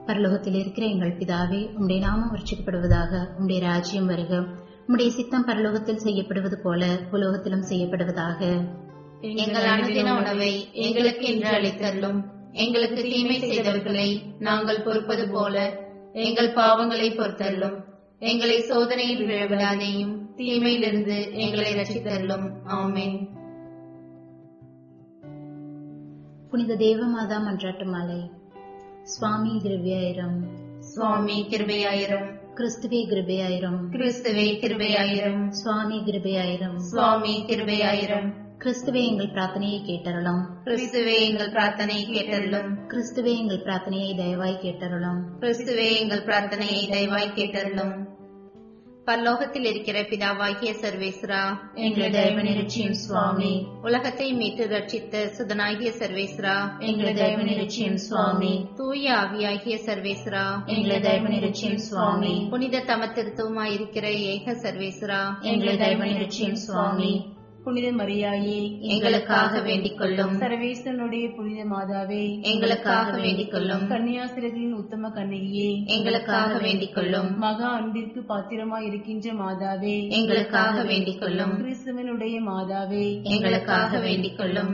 பரலோகத்தில் 0.06 0.54
இருக்கிற 0.54 0.88
எங்கள் 0.88 1.18
பிதாவே 1.18 1.70
உம்முடைய 1.80 2.00
நாமம் 2.00 2.36
வர்ச்சிக்கப்படுவதாக 2.36 3.28
உம்முடைய 3.40 3.60
ராஜ்யம் 3.60 4.06
வருக. 4.06 4.44
உம்முடைய 4.88 5.08
சித்தம் 5.08 5.48
பரலோகத்தில் 5.48 5.96
செய்யப்படுவது 5.96 6.60
போல 6.64 6.86
உலோகத்திலும் 7.12 7.66
செய்யப்படுவதாக. 7.70 8.68
எங்கள் 9.22 9.64
அனுதின 9.64 10.18
உணவை 10.18 10.70
எங்களுக்கு 10.72 11.26
இன்று 11.28 11.50
அளித்தருளும். 11.50 12.38
எங்களுக்கு 12.52 13.04
தீமை 13.04 13.40
செய்தவர்களை 13.40 14.22
நாங்கள் 14.40 14.82
பொறுப்பது 14.82 15.30
போல 15.30 15.80
எங்கள் 16.14 16.54
பாவங்களை 16.54 17.16
பொறுத்தருளும். 17.16 17.84
எங்களை 18.20 18.62
சோதனையில் 18.62 19.28
விழவிடாதேயும் 19.28 20.18
தீமையிலிருந்து 20.36 21.34
எங்களை 21.34 21.74
ரசித்தருளும் 21.74 22.50
ஆமென். 22.66 23.28
புனித 26.50 26.74
தேவமாதா 26.74 27.40
மன்றாட்டு 27.42 27.86
மாலை. 27.86 28.30
சுவாமி 29.04 29.62
கிருபியாயிரம். 29.64 30.40
சுவாமி 30.80 31.46
கிருபையாயிரம். 31.50 32.38
கிறிஸ்துவே 32.56 33.08
கிருபையாயிரம். 33.10 33.90
கிறிஸ்துவே 33.92 34.60
கிருபையாயிரம். 34.60 35.48
சுவாமி 35.50 36.02
கிருபையாயிரம். 36.06 36.76
சுவாமி 36.76 37.44
கிருபையாயிரம். 37.48 38.48
கிறிஸ்துவே 38.64 39.08
எங்கள் 39.08 39.26
பிரார்த்தனையை 39.26 39.78
கேட்டருளும். 39.88 40.42
கிறிஸ்துவே 40.66 41.20
எங்கள் 41.20 41.52
பிரார்த்தனை 41.52 42.08
கேட்டருளும். 42.10 42.72
கிறிஸ்துவே 42.88 43.38
எங்கள் 43.38 43.64
பிரார்த்தனையை 43.64 44.12
தயவாய் 44.18 44.60
கேட்டருளும். 44.64 45.22
கிறிஸ்துவே 45.40 46.00
எங்கள் 46.00 46.24
பிரார்த்தனையை 46.24 46.82
தயவாய் 46.90 47.32
கேட்டருளும். 47.36 47.94
பரலோகத்தில் 49.06 49.66
இருக்கிற 49.66 50.02
பிதாவாகிய 50.02 50.74
சர்வேஸ்வரா 50.82 51.58
எங்களை 51.74 52.10
தயவு 52.10 52.96
சுவாமி 52.96 53.66
உலகத்தை 53.82 54.34
மீட்டு 54.34 54.68
ரட்சித்த 54.68 55.24
சுதனாகிய 55.38 55.92
சர்வேஸ்வரா 56.00 56.78
எங்களை 56.80 57.14
தயவு 57.14 57.42
நிரட்சியும் 57.42 57.96
சுவாமி. 57.96 58.66
தூய 58.76 59.16
ஆவியாகிய 59.16 59.80
சர்வேஸ்வரா 59.86 60.66
எங்களை 60.66 61.00
தயவு 61.00 61.80
சுவாமி. 61.80 62.48
புனித 62.50 62.84
தமத்திருத்தமாயிருக்கிற 62.88 64.04
ஏக 64.04 64.52
சர்வேஸ்வரா 64.52 65.42
எங்களை 65.42 65.78
தயவு 65.78 66.56
சுவாமி. 66.56 67.38
புனித 67.66 67.88
மரியாயே 67.94 68.60
எங்களுக்காக 68.90 69.62
வேண்டிக் 69.62 69.98
கொள்ளும் 69.98 70.34
சர்வேசனுடைய 70.42 71.26
புனித 71.36 71.62
மாதாவே 71.66 72.24
எங்களுக்காக 72.52 73.12
வேண்டிக் 73.18 73.52
கொள்ளும் 73.52 73.84
கன்னியாசிரர்களின் 73.92 74.78
உத்தம 74.80 75.12
கன்னிகையே 75.16 75.70
எங்களுக்காக 75.96 76.54
வேண்டிக் 76.60 76.96
கொள்ளும் 76.96 77.30
மகா 77.40 77.72
அன்பிற்கு 77.78 78.22
பாத்திரமாய் 78.26 78.88
இருக்கின்ற 78.90 79.34
மாதாவே 79.42 79.98
எங்களுக்காக 80.20 80.84
வேண்டிக் 80.84 81.20
கொள்ளும் 81.20 81.54
கிறிஸ்துவனுடைய 81.60 82.38
மாதாவே 82.48 83.06
எங்களுக்காக 83.30 84.00
வேண்டிக் 84.00 84.38
கொள்ளும் 84.38 84.74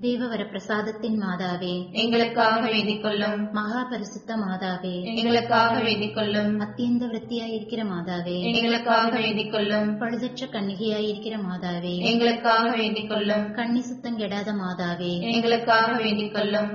தேவவர 0.00 0.42
பிரசாதத்தின் 0.44 1.16
மாதாவே 1.22 1.72
எங்களுக்காக 1.94 2.60
வேண்டிக் 2.66 3.02
கொள்ளும் 3.02 3.40
மகா 3.52 3.80
பரிசுத்த 3.82 4.36
மாதாவே 4.36 4.92
எங்களுக்காக 5.12 5.74
வேண்டிக் 5.80 6.14
கொள்ளும் 6.14 6.54
அத்தியந்த 6.60 7.04
விருத்தியாயிருக்கிற 7.06 7.82
மாதாவே 7.90 8.36
எங்களுக்காக 8.50 9.10
வேண்டிக் 9.16 9.52
கொள்ளும் 9.52 9.90
பழுதற்ற 10.00 10.48
கன்னிகையாயிருக்கிற 10.52 11.36
மாதாவே 11.42 11.94
எங்களுக்காக 12.10 12.70
வேண்டிக் 12.76 13.10
கொள்ளும் 13.10 13.46
கண்ணி 13.52 13.82
சுத்தம் 13.82 14.18
கெடாத 14.18 14.54
மாதாவே 14.54 15.12
எங்களுக்காக 15.30 15.90
வேண்டிக் 15.98 16.34
கொள்ளும் 16.34 16.72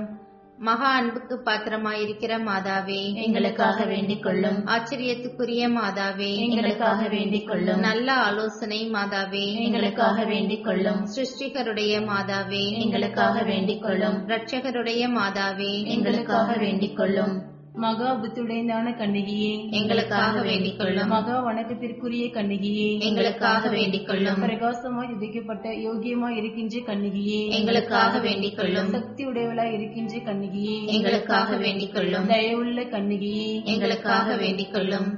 மகா 0.58 0.90
அன்புக்கு 0.90 1.34
பாத்திரமாயிருக்கிற 1.46 2.34
மாதாவே 2.44 3.00
எங்களுக்காக 3.24 3.80
வேண்டிக் 3.84 4.22
கொள்ளும் 4.22 4.58
ஆச்சரியத்துக்குரிய 4.66 5.64
மாதாவே 5.68 6.30
எங்களுக்காக 6.36 7.02
வேண்டிக் 7.08 7.48
கொள்ளும் 7.48 7.80
நல்ல 7.80 8.08
ஆலோசனை 8.20 8.80
மாதாவே 8.94 9.44
எங்களுக்காக 9.64 10.24
வேண்டிக் 10.24 10.64
கொள்ளும் 10.64 11.02
சிருஷ்டிகருடைய 11.14 12.00
மாதாவே 12.06 12.64
எங்களுக்காக 12.76 13.42
வேண்டிக் 13.42 13.82
கொள்ளும் 13.82 14.16
இரட்சகருடைய 14.26 15.04
மாதாவே 15.10 15.72
எங்களுக்காக 15.88 16.56
வேண்டிக் 16.56 16.96
கொள்ளும் 16.96 17.36
மகா 17.76 18.10
புத்துடைந்தான 18.12 18.92
கன்னிகையே 18.98 19.50
எங்களுக்காக 19.70 20.36
வேண்டிக் 20.40 20.78
கொள்ளும் 20.78 21.10
மகா 21.10 21.34
வணக்கத்திற்குரிய 21.40 22.26
கன்னிகையே 22.30 22.86
எங்களுக்காக 23.00 23.68
வேண்டிக் 23.68 24.06
கொள்ளும் 24.06 24.40
பிரகாசமாய் 24.44 25.12
உதிக்கப்பட்ட 25.16 25.74
யோகியமாய் 25.82 26.38
இருக்கின்ற 26.38 26.80
கன்னிகையே 26.88 27.42
எங்களுக்காக 27.58 28.20
வேண்டிக் 28.20 28.56
கொள்ளும் 28.56 28.90
சக்தி 28.90 29.24
உடையவளாய் 29.26 29.74
இருக்கின்ற 29.74 30.22
கன்னிகையே 30.28 30.78
எங்களுக்காக 30.94 31.58
வேண்டிக் 31.58 31.94
கொள்ளும் 31.94 32.28
தயவுள்ள 32.28 32.88
கன்னிகையே 32.90 33.48
எங்களுக்காக 33.66 34.36
வேண்டிக் 34.36 34.72
கொள்ளும் 34.72 35.08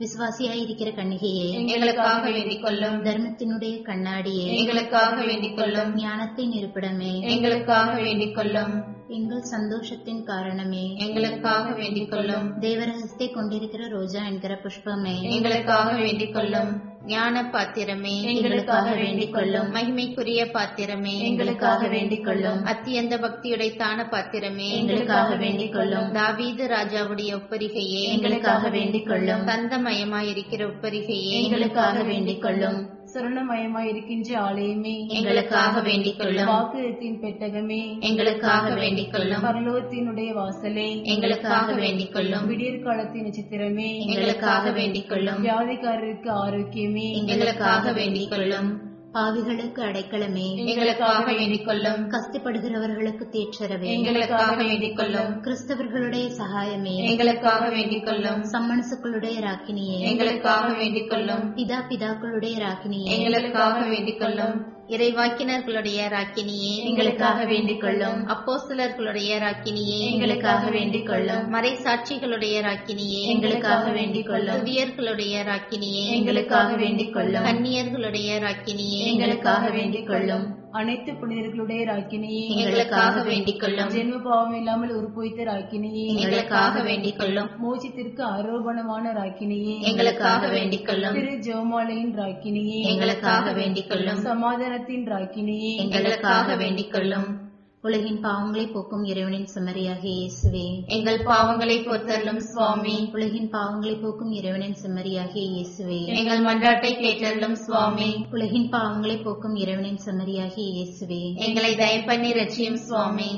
விசுவாசியாயிருக்கிற 0.00 0.90
கன்னிகையே 0.94 1.52
எங்களுக்காக 1.52 2.30
வேண்டிக் 2.30 2.62
கொள்ளும் 2.62 3.04
தர்மத்தினுடைய 3.04 3.82
கண்ணாடியே 3.82 4.56
எங்களுக்காக 4.56 5.24
வேண்டிக் 5.24 5.56
கொள்ளும் 5.56 5.96
ஞானத்தின் 5.96 6.50
இருப்பிடமே 6.50 7.20
எங்களுக்காக 7.20 8.00
வேண்டிக் 8.00 8.34
கொள்ளும் 8.34 8.98
எங்கள் 9.08 9.40
சந்தோஷத்தின் 9.40 10.22
காரணமே. 10.22 10.94
எங்களுக்காக 10.94 11.72
வேண்டிக் 11.72 12.10
கொள்ளும் 12.10 12.60
தேவரகத்தை 12.60 13.34
கொண்டிருக்கிற 13.34 13.88
ரோஜா 13.88 14.26
என்கிற 14.26 14.60
புஷ்பமே. 14.62 15.22
எங்களுக்காக 15.22 15.96
வேண்டிக் 15.96 16.32
கொள்ளும் 16.32 16.89
ஞான 17.06 17.42
பாத்திரமே 17.50 18.14
எங்களுக்காக 18.30 18.88
வேண்டிக் 18.94 19.32
கொள்ளும் 19.32 19.68
மகிமைக்குரிய 19.68 20.40
பாத்திரமே 20.50 21.14
எங்களுக்காக 21.20 21.88
வேண்டிக் 21.88 22.24
கொள்ளும் 22.24 22.60
அத்தியந்த 22.64 23.16
பக்தியுடைத்தான 23.16 24.08
பாத்திரமே 24.08 24.68
எங்களுக்காக 24.72 25.36
வேண்டிக் 25.36 25.72
கொள்ளும் 25.72 26.10
தாவீது 26.12 26.66
ராஜாவுடைய 26.68 27.32
ஒப்பரிகையே 27.36 28.04
எங்களுக்காக 28.10 28.68
வேண்டிக் 28.68 29.08
கொள்ளும் 29.08 29.44
தந்தமயமாயிருக்கிற 29.50 30.64
ஒப்பரிகையே 30.68 31.36
எங்களுக்காக 31.40 32.02
வேண்டிக் 32.02 32.42
கொள்ளும் 32.42 32.80
சுரணமயமாய் 33.14 33.88
இருக்கின்ற 33.88 34.40
ஆலயமே. 34.40 35.06
எங்களுக்காக 35.06 35.80
வேண்டிக் 35.80 36.18
கொள்ளும் 36.18 36.46
வாக்குத்தின் 36.46 37.20
பெட்டகமே. 37.20 38.00
எங்களுக்காக 38.00 38.74
வேண்டிக் 38.74 39.12
கொள்ளும் 39.12 39.42
பரலோகத்தினுடைய 39.42 40.32
வாசலே. 40.32 41.02
எங்களுக்காக 41.02 41.72
வேண்டிக் 41.72 42.12
கொள்ளும் 42.12 42.46
விடியற் 42.46 42.84
காலத்தின் 42.84 43.24
நட்சத்திரமே 43.24 43.98
எங்களுக்காக 43.98 44.70
வேண்டிக் 44.70 45.08
கொள்ளும் 45.08 45.44
வியாதிக்காரருக்கு 45.44 46.30
ஆரோக்கியமே. 46.46 47.26
எங்களுக்காக 47.26 47.92
வேண்டிக் 47.92 48.30
கொள்ளும் 48.30 48.88
பாவிகளுக்கு 49.14 49.80
அடைக்கலமே. 49.80 50.66
எங்களுக்காக 50.66 51.32
வேண்டிக் 51.32 51.64
கொள்ளும் 51.64 52.10
கஷ்டப்படுகிறவர்களுக்கு 52.10 53.24
தேற்றரவே 53.30 53.82
எங்களுக்காக 53.82 54.54
வேண்டிக் 54.54 54.96
கொள்ளும் 54.96 55.42
கிறிஸ்தவர்களுடைய 55.42 56.30
சகாயமே. 56.38 56.96
எங்களுக்காக 56.96 57.68
வேண்டிக் 57.68 58.04
கொள்ளும் 58.04 58.42
சம்மனசுக்களுடைய 58.42 59.40
ராக்கினியே. 59.40 59.98
எங்களுக்காக 59.98 60.74
வேண்டிக் 60.74 61.10
கொள்ளும் 61.10 61.56
பிதா 61.56 61.80
பிதாக்களுடைய 61.88 62.66
ராக்கினியே. 62.66 63.04
எங்களுக்காக 63.04 63.88
வேண்டிக் 63.88 64.20
கொள்ளும் 64.20 64.69
இறைவாக்கினர்களுடைய 64.90 66.00
ராக்கினியே 66.12 66.72
எங்களுக்காக 66.84 67.40
வேண்டிக் 67.44 67.80
கொள்ளும் 67.80 68.20
அப்போஸ்தலர்களுடைய 68.26 69.36
ராக்கினியே 69.38 69.98
எங்களுக்காக 70.06 70.70
வேண்டிக் 70.70 71.06
கொள்ளும் 71.06 71.44
மறை 71.48 71.72
சாட்சிகளுடைய 71.84 72.62
ராக்கினியே 72.62 73.20
எங்களுக்காக 73.26 73.84
வேண்டிக் 73.90 74.28
கொள்ளும் 74.30 74.56
துதியர்களுடைய 74.56 75.44
ராக்கினியே 75.50 76.06
எங்களுக்காக 76.16 76.72
வேண்டிக் 76.76 77.14
கொள்ளும் 77.14 77.46
கன்னியர்களுடைய 77.46 78.40
ராக்கினியே 78.40 79.04
எங்களுக்காக 79.06 79.70
வேண்டிக் 79.70 80.08
கொள்ளும் 80.08 80.46
அனைத்து 80.72 81.12
புனிதர்களுடைய 81.12 81.84
ராக்கினியே 81.84 82.48
எங்களுக்காக 82.48 83.22
வேண்டிக் 83.22 83.60
கொள்ளும். 83.60 83.88
ஜென்ம 83.88 84.22
பாவம் 84.22 84.54
இல்லாமல் 84.54 85.02
உருப்பொய்த்த 85.02 85.44
ராக்கினியே 85.44 86.06
எங்களுக்காக 86.06 86.82
வேண்டிக் 86.82 87.18
கொள்ளும். 87.18 87.48
மோட்சத்திற்கு 87.58 88.24
ஆரோபணமான 88.24 89.12
ராக்கினியே 89.12 89.80
எங்களுக்காக 89.80 90.48
வேண்டிக் 90.48 90.86
கொள்ளும். 90.86 91.12
திரு 91.12 91.30
ஜெவமாலையின் 91.30 92.14
ராக்கினியே 92.16 92.82
எங்களுக்காக 92.82 93.52
வேண்டிக் 93.52 93.88
கொள்ளும். 93.88 94.16
சமாதானத்தின் 94.16 95.06
ராக்கினியே 95.08 95.76
எங்களுக்காக 95.76 96.56
வேண்டிக் 96.56 96.92
கொள்ளும். 96.92 97.39
உலகின் 97.84 98.18
பாவங்களை 98.24 98.72
போக்கும் 98.72 99.04
இறைவனின் 99.04 99.46
செம்மறியாகிய 99.54 100.14
இயேசுவே. 100.16 100.64
எங்கள் 100.86 101.22
பாவங்களை 101.22 101.76
பொறுத்தருளும் 101.86 102.40
சுவாமி. 102.40 103.10
உலகின் 103.12 103.50
பாவங்களை 103.50 103.94
போக்கும் 104.00 104.32
இறைவனின் 104.32 104.76
செம்மறியாகிய 104.82 105.44
இயேசுவே. 105.52 106.00
எங்கள் 106.06 106.40
மன்றாட்டை 106.40 106.90
கேட்டருளும் 107.04 107.52
சுவாமி. 107.52 108.24
உலகின் 108.30 108.68
பாவங்களை 108.72 109.22
போக்கும் 109.22 109.56
இறைவனின் 109.56 110.02
செம்மறியாகிய 110.06 110.66
இயேசுவே. 110.74 111.22
எங்களை 111.36 111.72
தயப்பண்ணி 111.74 112.32
ரட்சியும் 112.40 112.80
சுவாமி. 112.88 113.30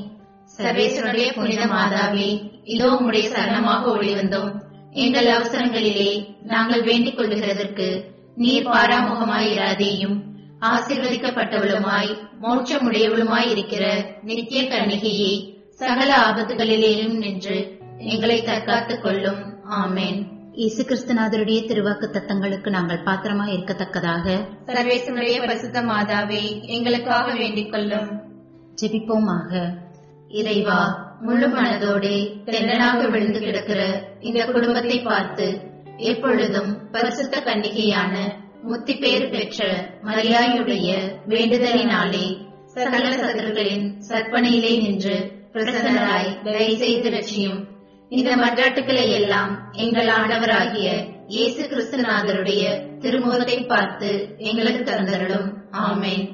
சர்வேஸ்வருடைய 0.58 1.28
புனித 1.34 1.66
மாதாவே 1.66 2.28
இதோ 2.64 2.88
உம்முடைய 2.94 3.26
சரணமாக 3.28 3.84
ஒளி 3.84 4.14
வந்தோம் 4.14 4.50
எங்கள் 4.90 5.26
அவசரங்களிலே 5.26 6.10
நாங்கள் 6.42 6.82
வேண்டிக் 6.82 7.18
கொள்ளுகிறதற்கு 7.18 7.88
நீர் 8.34 8.68
பாராமுகமாயிராதேயும். 8.68 10.21
ஆசீர்வதிக்கப்பட்டவளுமாய் 10.62 12.10
மோட்சமுடையவளுமாய் 12.42 13.48
இருக்கிற 13.50 13.84
நித்திய 14.22 14.62
கன்னிகையே 14.62 15.32
சகல 15.80 16.10
ஆபத்துகளிலேயும் 16.18 17.16
நின்று 17.18 17.56
எங்களை 18.04 18.42
தற்காத்துக் 18.42 19.02
கொள்ளும் 19.02 19.40
ஆமென். 19.72 20.20
இயேசு 20.54 20.82
கிறிஸ்துநாதருடைய 20.84 21.60
திருவாக்கு 21.64 22.06
தத்தங்களுக்கு 22.10 22.70
நாங்கள் 22.70 23.04
பாத்திரமா 23.04 23.46
இருக்கத்தக்கதாக 23.46 24.26
சர்வேசனுடைய 24.66 25.36
பரிசுத்த 25.40 25.80
மாதாவே 25.82 26.42
எங்களுக்காக 26.66 27.26
வேண்டிக் 27.34 27.72
கொள்ளும் 27.72 28.10
ஜெபிப்போமாக. 28.78 29.50
இறைவா 30.30 30.80
முழு 31.20 31.48
மனதோடு 31.48 32.12
தென்னனாக 32.44 33.00
விழுந்து 33.08 33.40
கிடக்கிற 33.40 33.80
இந்த 34.20 34.44
குடும்பத்தை 34.44 34.98
பார்த்து 35.00 35.46
எப்பொழுதும் 36.02 36.70
பரிசுத்த 36.92 37.40
கன்னிகையான 37.40 38.14
முத்திப்பேறு 38.62 39.28
பெற்ற 39.28 39.58
மரியாயுடைய 40.04 40.88
வேண்டுதலினாலே 41.28 42.26
சகல 42.64 43.04
சத்துருக்களின் 43.10 43.86
சற்பனையிலே 44.08 44.72
நின்று 44.82 45.16
பிரசன்னராய் 45.52 46.42
தயவு 46.42 46.76
செய்து 46.76 47.10
ரட்சியும். 47.10 47.60
இந்த 48.08 48.36
மன்றாட்டுக்களை 48.36 49.10
எல்லாம் 49.10 49.72
எங்கள் 49.72 50.06
ஆண்டவராகிய 50.06 50.88
இயேசு 51.28 51.62
கிறிஸ்துநாதருடைய 51.68 52.62
திருமுகத்தை 52.98 53.66
பார்த்து 53.66 54.36
எங்களுக்கு 54.38 54.92
தந்தருளும். 54.92 55.48
ஆமேன். 55.72 56.24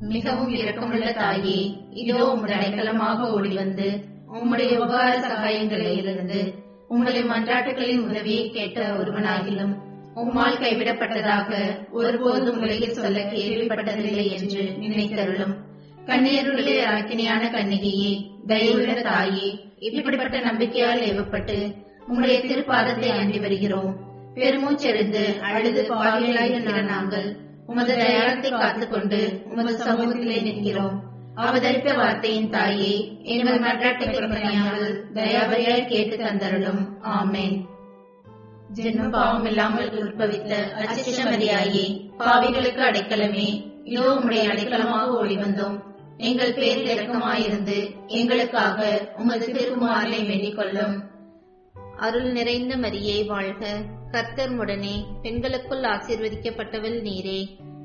மிகவும் 0.00 0.54
இரக்கமுள்ள 0.54 1.14
தாயே 1.14 1.58
இதோ 1.90 2.18
உம்முடைய 2.24 2.58
அடைக்கலமாக 2.58 3.30
ஓடி 3.30 3.54
வந்து 3.54 3.88
உம்முடைய 4.32 4.70
உபகார 4.76 5.12
சகாயங்களிலிருந்து 5.20 6.40
உங்களுடைய 6.88 7.24
மன்றாட்டுகளின் 7.24 8.04
உதவியை 8.08 8.50
கேட்ட 8.50 8.80
ஒருவனாகிலும் 8.92 9.74
உம்மால் 10.14 10.60
கைவிடப்பட்டதாக 10.60 11.54
ஒருபோதும் 11.90 12.60
உலகில் 12.60 12.92
சொல்ல 12.92 13.20
கேள்விப்பட்டதில்லை 13.20 14.38
என்று 14.38 14.62
நினைத்தருளும். 14.62 15.54
கண்ணீருடைய 16.06 16.86
அக்கினியான 16.86 17.50
கண்ணிகையே 17.50 18.26
தயவுள்ள 18.46 19.02
தாயே 19.02 19.64
இப்படிப்பட்ட 19.78 20.40
நம்பிக்கையால் 20.40 21.00
ஏவப்பட்டு 21.00 21.74
உங்களுடைய 22.08 22.38
திருப்பாதத்தை 22.40 23.08
அண்டி 23.08 23.40
வருகிறோம். 23.40 23.96
பெருமூச்செறிந்து 24.34 25.40
அழுது 25.40 25.82
பாவிகளாயிருக்கிற 25.82 26.82
நாங்கள் 26.82 27.36
உமது 27.66 27.96
தயாரத்தை 27.96 28.50
காத்துக்கொண்டு 28.50 29.42
உமது 29.44 29.76
சமூகத்திலே 29.84 30.42
நிற்கிறோம். 30.42 31.02
அவதரித்த 31.34 31.94
வார்த்தையின் 31.94 32.50
தாயே 32.50 33.18
எங்கள் 33.22 33.58
மன்றாட்டை 33.58 34.08
தயாபரியாய் 35.14 35.86
கேட்டு 35.86 36.16
தந்தருளும். 36.16 36.86
ஆமேன். 37.02 37.69
ஜென்ம 38.74 39.10
பாவம் 39.10 39.44
இல்லாமல் 39.44 39.98
உற்பவித்த 39.98 40.72
அச்சிஷ்டமதியாயே 40.78 41.86
பாவிகளுக்கு 42.18 42.82
அடைக்கலமே. 42.88 43.48
இதோ 43.84 44.00
உம்முடைய 44.00 44.42
அடைக்கலமாக 44.48 45.06
ஓடி 45.06 45.36
வந்தோம் 45.36 45.78
எங்கள் 46.16 46.54
பேரில் 46.54 46.90
இறக்கமாயிருந்து 46.90 47.78
எங்களுக்காக 48.06 49.08
உமது 49.16 49.46
திருக்குமாரனை 49.46 50.26
வேண்டிக் 50.26 50.56
கொள்ளும். 50.56 50.94
அருள் 51.96 52.30
நிறைந்த 52.32 52.76
மரியே 52.76 53.26
வாழ்க. 53.26 53.76
கர்த்தர் 54.10 54.54
முடனே 54.58 55.04
பெண்களுக்குள் 55.22 55.80
ஆசீர்வதிக்கப்பட்டவள் 55.80 56.98
நீரே. 57.02 57.40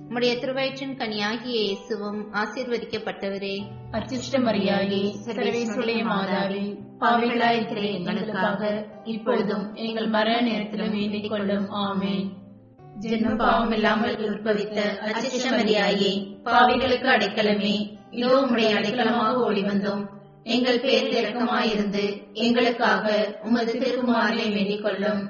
உம்முடைய 0.10 0.40
திருவயிற்றின் 0.40 0.98
கனியாகிய 0.98 1.56
இயேசுவும் 1.62 2.34
ஆசீர்வதிக்கப்பட்டவரே. 2.34 3.56
அச்சிஷ்ட 3.92 4.40
மரியாயே 4.40 5.16
சர்வேசுடைய 5.26 6.02
மாதாவே 6.10 6.80
பாவிகளாயிருக்கிற 7.00 7.94
எங்களுக்காக 7.94 8.86
இப்பொழுதும் 9.04 9.76
எங்கள் 9.76 10.08
மரண 10.08 10.42
நேரத்திலும் 10.42 10.92
வேண்டிக் 10.92 11.30
கொள்ளும். 11.30 11.70
ஆமென். 11.70 12.28
ஜென்ம 13.00 13.38
பாவம் 13.38 13.72
இல்லாமல் 13.72 14.18
உற்பவித்த 14.30 14.98
அச்சிஷ்ட 15.02 15.50
மரியாயே 15.50 16.14
பாவிகளுக்கு 16.44 17.10
அடைக்கலமே. 17.16 17.76
இதோ 18.12 18.28
உம்முடைய 18.28 18.70
அடைக்கலமாக 18.76 19.36
ஓடி 19.36 19.62
வந்தோம் 19.62 20.04
எங்கள் 20.44 20.80
பேரில் 20.80 21.18
இரக்கமாயிருந்து 21.18 22.34
எங்களுக்காக 22.34 23.38
உமது 23.44 23.74
திருக்குமாரனை 23.74 24.54
வேண்டிக் 24.54 24.82
கொள்ளும். 24.82 25.30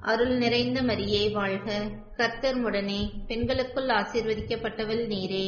அருள் 0.00 0.36
நிறைந்த 0.36 0.82
மரியே 0.82 1.32
வாழ்க. 1.32 1.82
கர்த்தர் 2.18 2.58
முடனே 2.64 3.00
பெண்களுக்குள் 3.28 3.88
ஆசீர்வதிக்கப்பட்டவள் 3.88 5.02
நீரே. 5.06 5.46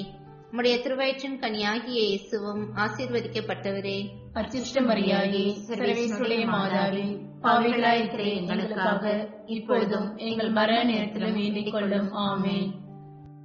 உம்முடைய 0.51 0.75
திருவயிற்றின் 0.83 1.39
கனியாகிய 1.41 1.99
இயேசுவும் 2.09 2.63
ஆசீர்வதிக்கப்பட்டவரே. 2.77 3.97
அச்சிஷ்ட 4.35 4.81
மரியாயே 4.81 5.45
சர்வேசுடைய 5.69 6.45
மாதாவே 6.53 7.07
பாவிகளாயிருக்கிற 7.43 8.25
எங்களுக்காக 8.35 9.05
இப்பொழுதும் 9.47 10.17
எங்கள் 10.17 10.51
மரண 10.51 10.85
நேரத்திலும் 10.85 11.33
வேண்டிக் 11.33 11.73
கொள்ளும் 11.73 12.13
ஆமென். 12.27 12.69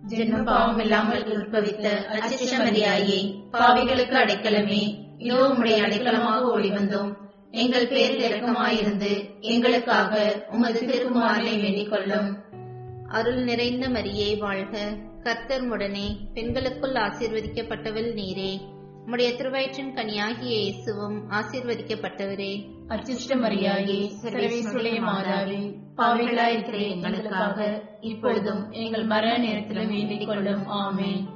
ஜென்ம 0.09 0.43
பாவம் 0.43 0.79
இல்லாமல் 0.79 1.25
உற்பவித்த 1.37 1.85
அச்சிஷ்ட 2.15 2.53
மரியாயே 2.65 3.19
பாவிகளுக்கு 3.51 4.17
அடைக்கலமே. 4.23 4.83
இதோ 5.17 5.37
உம்முடைய 5.49 5.77
அடைக்கலமாக 5.81 6.41
ஓடி 6.51 6.69
வந்தோம் 6.69 7.11
எங்கள் 7.51 7.87
பேரில் 7.87 8.25
இரக்கமாயிருந்து 8.27 9.11
எங்களுக்காக 9.39 10.11
உமது 10.51 10.79
திருக்குமாரனை 10.79 11.53
வேண்டிக் 11.61 11.91
கொள்ளும் 11.91 12.29
அருள் 13.13 13.43
நிறைந்த 13.43 13.89
மரியே 13.89 14.37
வாழ்க. 14.37 14.97
கர்த்தர் 15.23 15.61
முடனே 15.61 16.17
பெண்களுக்குள் 16.33 16.93
ஆசீர்வதிக்கப்பட்டவள் 16.93 18.13
நீரே. 18.13 18.59
உம்முடைய 19.05 19.35
திருவயிற்றின் 19.35 19.93
கனியாகிய 19.95 20.41
இயேசுவும் 20.41 21.29
ஆசீர்வதிக்கப்பட்டவரே. 21.29 22.71
அச்சிஷ்ட 22.87 23.35
மரியாயே 23.35 24.11
சர்வேசுடைய 24.23 25.01
மாதாவே 25.01 25.75
பாவிகளாயிருக்கிற 25.97 26.89
எங்களுக்காக 26.89 27.81
இப்பொழுதும் 28.01 28.71
எங்கள் 28.71 29.05
மரண 29.05 29.37
நேரத்திலும் 29.37 29.87
வேண்டிக் 29.87 30.27
கொள்ளும். 30.27 30.67
ஆமென். 30.67 31.27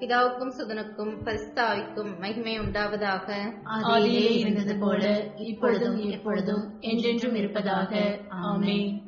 பிதாவுக்கும் 0.00 0.52
சுதனுக்கும் 0.58 1.16
பரிஸ்தாவிக்கும் 1.24 2.18
மகிமை 2.20 2.60
உண்டாவதாக. 2.60 3.52
ஆதியிலே 3.64 4.36
இருந்தது 4.36 4.76
போல 4.78 5.30
இப்பொழுதும் 5.36 5.98
எப்பொழுதும் 5.98 6.80
என்றென்றும் 6.80 7.34
இருப்பதாக. 7.34 8.18
ஆமென். 8.28 9.05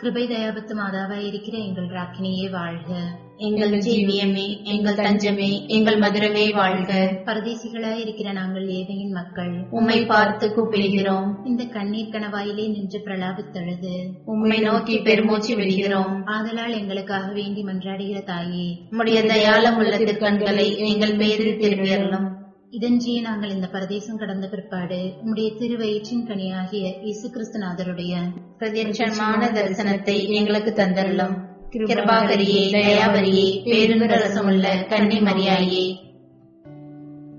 கிருபை 0.00 0.24
தயாபத்து 0.24 0.74
மாதாவாய் 0.74 1.26
இருக்கிற 1.26 1.58
எங்கள் 1.58 1.88
ராக்கினியே 1.88 2.50
வாழ்க. 2.50 2.90
எங்கள் 3.36 3.70
ஜீவியமே 3.70 4.62
எங்கள் 4.62 4.94
தஞ்சமே 4.94 5.66
எங்கள் 5.66 5.98
மதுரமே 5.98 6.54
வாழ்க. 6.54 7.20
பரதேசிகளாய் 7.24 7.98
இருக்கிற 7.98 8.32
நாங்கள் 8.32 8.66
ஏழையின் 8.66 9.10
மக்கள். 9.10 9.66
உம்மை 9.70 10.06
பார்த்து 10.06 10.48
கூப்பிடுகிறோம். 10.48 11.46
இந்த 11.46 11.64
கண்ணீர் 11.64 12.08
கணவாயிலே 12.08 12.70
நின்று 12.70 13.02
பிரலாபித்தழுது 13.04 14.06
உம்மை 14.24 14.58
நோக்கி 14.58 14.98
பெருமூச்சு 14.98 15.56
விடுகிறோம். 15.56 16.26
ஆதலால் 16.26 16.78
எங்களுக்காக 16.80 17.32
வேண்டி 17.32 17.62
மன்றாடுகிற 17.62 18.22
தாயே 18.22 18.82
உம்முடைய 18.90 19.26
தயாளம் 19.26 19.76
உள்ள 19.76 19.98
திருக்கண்களை 19.98 20.76
எங்கள் 20.76 21.16
பேரில் 21.16 21.58
திரும்பியறலும் 21.58 22.37
இதன்றியே 22.72 23.20
நாங்கள் 23.20 23.50
இந்த 23.50 23.66
பரதேசம் 23.66 24.18
கடந்த 24.18 24.46
பிற்பாடு 24.48 24.98
உம்முடைய 25.20 25.48
திருவயிற்றின் 25.58 26.24
கனியாகிய 26.26 26.86
இயேசு 27.02 27.26
கிறிஸ்துநாதருடைய 27.28 28.12
பிரத்யட்சமான 28.58 29.40
தரிசனத்தை 29.52 30.16
எங்களுக்கு 30.30 30.70
தந்தருளும். 30.70 31.34
கிருபாகரியே 31.70 32.62
தயாபரியே 32.74 33.46
பேருந்தரசமுள்ள 33.64 34.66
கன்னி 34.86 35.18
மரியாயே 35.20 35.86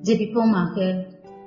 ஜெபிப்போமாக. 0.04 0.76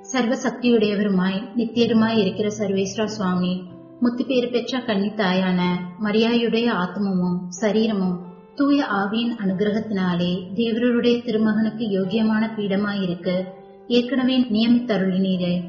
சர்வ 0.01 0.33
சக்தியுடையவருமாய் 0.35 1.39
நித்தியருமாய் 1.55 2.17
இருக்கிற 2.17 2.47
சர்வேஸ்வரா 2.59 3.05
சுவாமி 3.05 3.53
முத்துப்பேறு 4.01 4.47
பெற்ற 4.49 4.79
கன்னி 4.79 5.09
தாயான 5.09 5.59
மரியாயுடைய 6.03 6.69
ஆத்மமும் 6.83 7.37
சரீரமும் 7.61 8.15
தூய 8.55 8.85
ஆவியின் 8.91 9.35
அனுகிரகத்தினாலே 9.39 10.31
தேவருடைய 10.55 11.15
திருமகனுக்கு 11.23 11.85
யோகியமான 11.89 12.43
பீடமாயிருக்க 12.57 13.29
ஏற்கனவே 13.87 14.39
நியமித்தருளினீரே. 14.39 15.63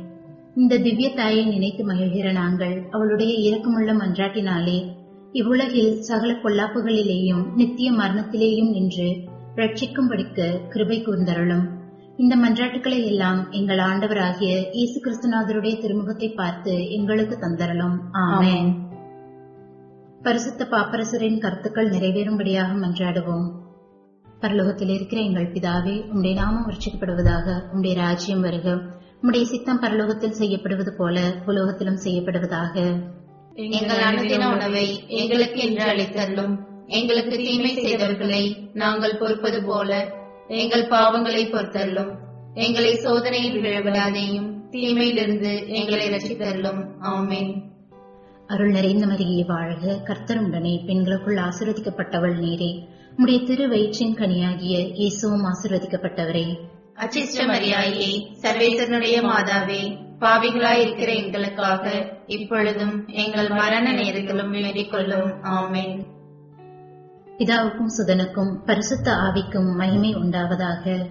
இந்த 0.57 0.79
திவ்ய 0.79 1.15
தாயை 1.15 1.45
நினைத்து 1.45 1.85
மகிழ்கிற 1.87 2.33
நாங்கள் 2.33 2.89
அவளுடைய 2.91 3.33
இரக்கமுள்ள 3.35 3.93
மன்றாட்டினாலே 3.99 4.85
இவ்வுலகில் 5.33 6.01
சகல 6.01 6.33
பொல்லாப்புகளிலேயும் 6.33 7.55
நித்திய 7.55 7.93
மரணத்திலேயும் 7.93 8.71
நின்று 8.71 9.09
ரட்சிக்கும்படிக்கு 9.55 10.69
கிருபை 10.69 11.03
கூர்ந்தருளும். 11.03 11.65
இந்த 12.17 12.37
மன்றாட்டுக்களை 12.37 13.05
எல்லாம் 13.05 13.51
எங்கள் 13.51 13.79
ஆண்டவராகிய 13.79 14.71
இயேசு 14.73 15.01
கிறிஸ்துநாதருடைய 15.01 15.75
திருமுகத்தை 15.81 16.35
பார்த்து 16.35 16.91
எங்களுக்கு 16.91 17.37
தந்தரலும் 17.37 17.97
ஆமேன். 18.13 18.75
பரிசுத்த 20.23 20.67
பாப்பரசரின் 20.71 21.39
கருத்துக்கள் 21.39 21.91
நிறைவேறும்படியாக 21.91 22.71
மன்றாடுவோம். 22.75 23.64
பரலோகத்தில் 24.45 24.89
இருக்கிற 24.89 25.23
எங்கள் 25.23 25.53
பிதாவே 25.53 26.05
உம்முடைய 26.15 26.35
நாமம் 26.35 26.71
ரட்சிக்கப்படுவதாக 26.71 27.63
உம்முடைய 27.75 27.95
ராஜ்யம் 27.95 28.41
வருக. 28.41 28.81
உம்முடைய 29.23 29.43
சித்தம் 29.43 29.83
பரலோகத்தில் 29.83 30.31
செய்யப்படுவது 30.31 30.95
போல 30.99 31.21
உலோகத்திலும் 31.47 31.99
செய்யப்படுவதாக. 32.05 33.03
எங்கள் 33.55 34.03
அனுதின 34.03 34.53
உணவை 34.53 35.09
எங்களுக்கு 35.09 35.61
என்று 35.61 35.85
அளித்தருளும். 35.85 36.59
எங்களுக்கு 36.87 37.37
தீமை 37.37 37.77
செய்தவர்களை 37.77 38.71
நாங்கள் 38.73 39.17
பொறுப்பது 39.17 39.65
போல 39.65 40.15
எங்கள் 40.49 40.89
பாவங்களை 40.89 41.51
பொறுத்தருளும். 41.51 42.15
எங்களை 42.55 42.95
சோதனையில் 42.95 43.63
விழவிடாதேயும் 43.63 44.53
தீமையிலிருந்து 44.71 45.69
எங்களை 45.69 46.11
ரசித்தருளும் 46.11 46.85
ஆமென். 47.01 47.63
அருள் 48.47 48.71
நிறைந்த 48.71 49.07
மரியே 49.07 49.47
வாழ்க. 49.47 50.03
கர்த்தருடனே 50.05 50.87
பெண்களுக்குள் 50.87 51.37
ஆசீர்வதிக்கப்பட்டவள் 51.37 52.39
நீரே. 52.39 52.94
உம்முடைய 53.19 53.47
திரு 53.47 53.69
வயிற்றின் 53.69 54.15
கனியாகிய 54.15 54.93
இயேசுவும் 54.93 55.45
ஆசீர்வதிக்கப்பட்டவரே. 55.45 56.59
அச்சிஷ்ட 56.95 57.47
மரியாயே 57.47 58.27
சர்வேசனுடைய 58.43 59.23
மாதாவே 59.23 59.99
பாவிகளாய் 60.21 60.81
இருக்கிற 60.81 61.13
எங்களுக்காக 61.13 62.13
இப்பொழுதும் 62.27 63.09
எங்கள் 63.09 63.49
மரண 63.49 63.93
நேரத்திலும் 63.93 64.51
வேண்டிக் 64.51 64.91
கொள்ளும் 64.91 65.43
ஆமென். 65.43 66.05
பிதாவுக்கும் 67.39 67.91
சுதனுக்கும் 67.99 68.65
பரிசுத்த 68.67 69.13
ஆவிக்கும் 69.13 69.75
மகிமை 69.75 70.15
உண்டாவதாக. 70.15 71.07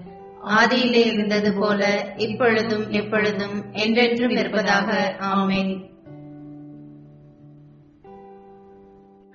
ஆதியிலே 0.48 1.06
இருந்தது 1.06 1.54
போல 1.54 2.14
இப்பொழுதும் 2.18 2.92
எப்பொழுதும் 2.92 3.72
என்றென்றும் 3.72 4.32
இருப்பதாக. 4.32 5.16
ஆமென். 5.20 5.93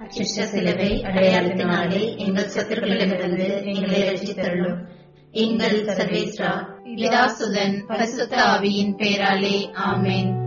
சிஷ்ட 0.08 0.42
சிலுவை 0.42 1.02
அடையாளத்தினாலே 1.02 2.16
எங்கள் 2.16 2.50
சத்துருக்களிடமிருந்து 2.56 3.64
எங்களை 3.64 4.02
ரசித்தள்ளும் 4.02 4.78
எங்கள் 5.32 5.84
சர்வேஸ்ரா 5.84 6.52
பிதாசுதன் 6.84 7.86
பரிசுத்த 7.86 8.36
ஆவியின் 8.42 8.94
பேராலே 8.96 9.70
ஆமேன். 9.88 10.37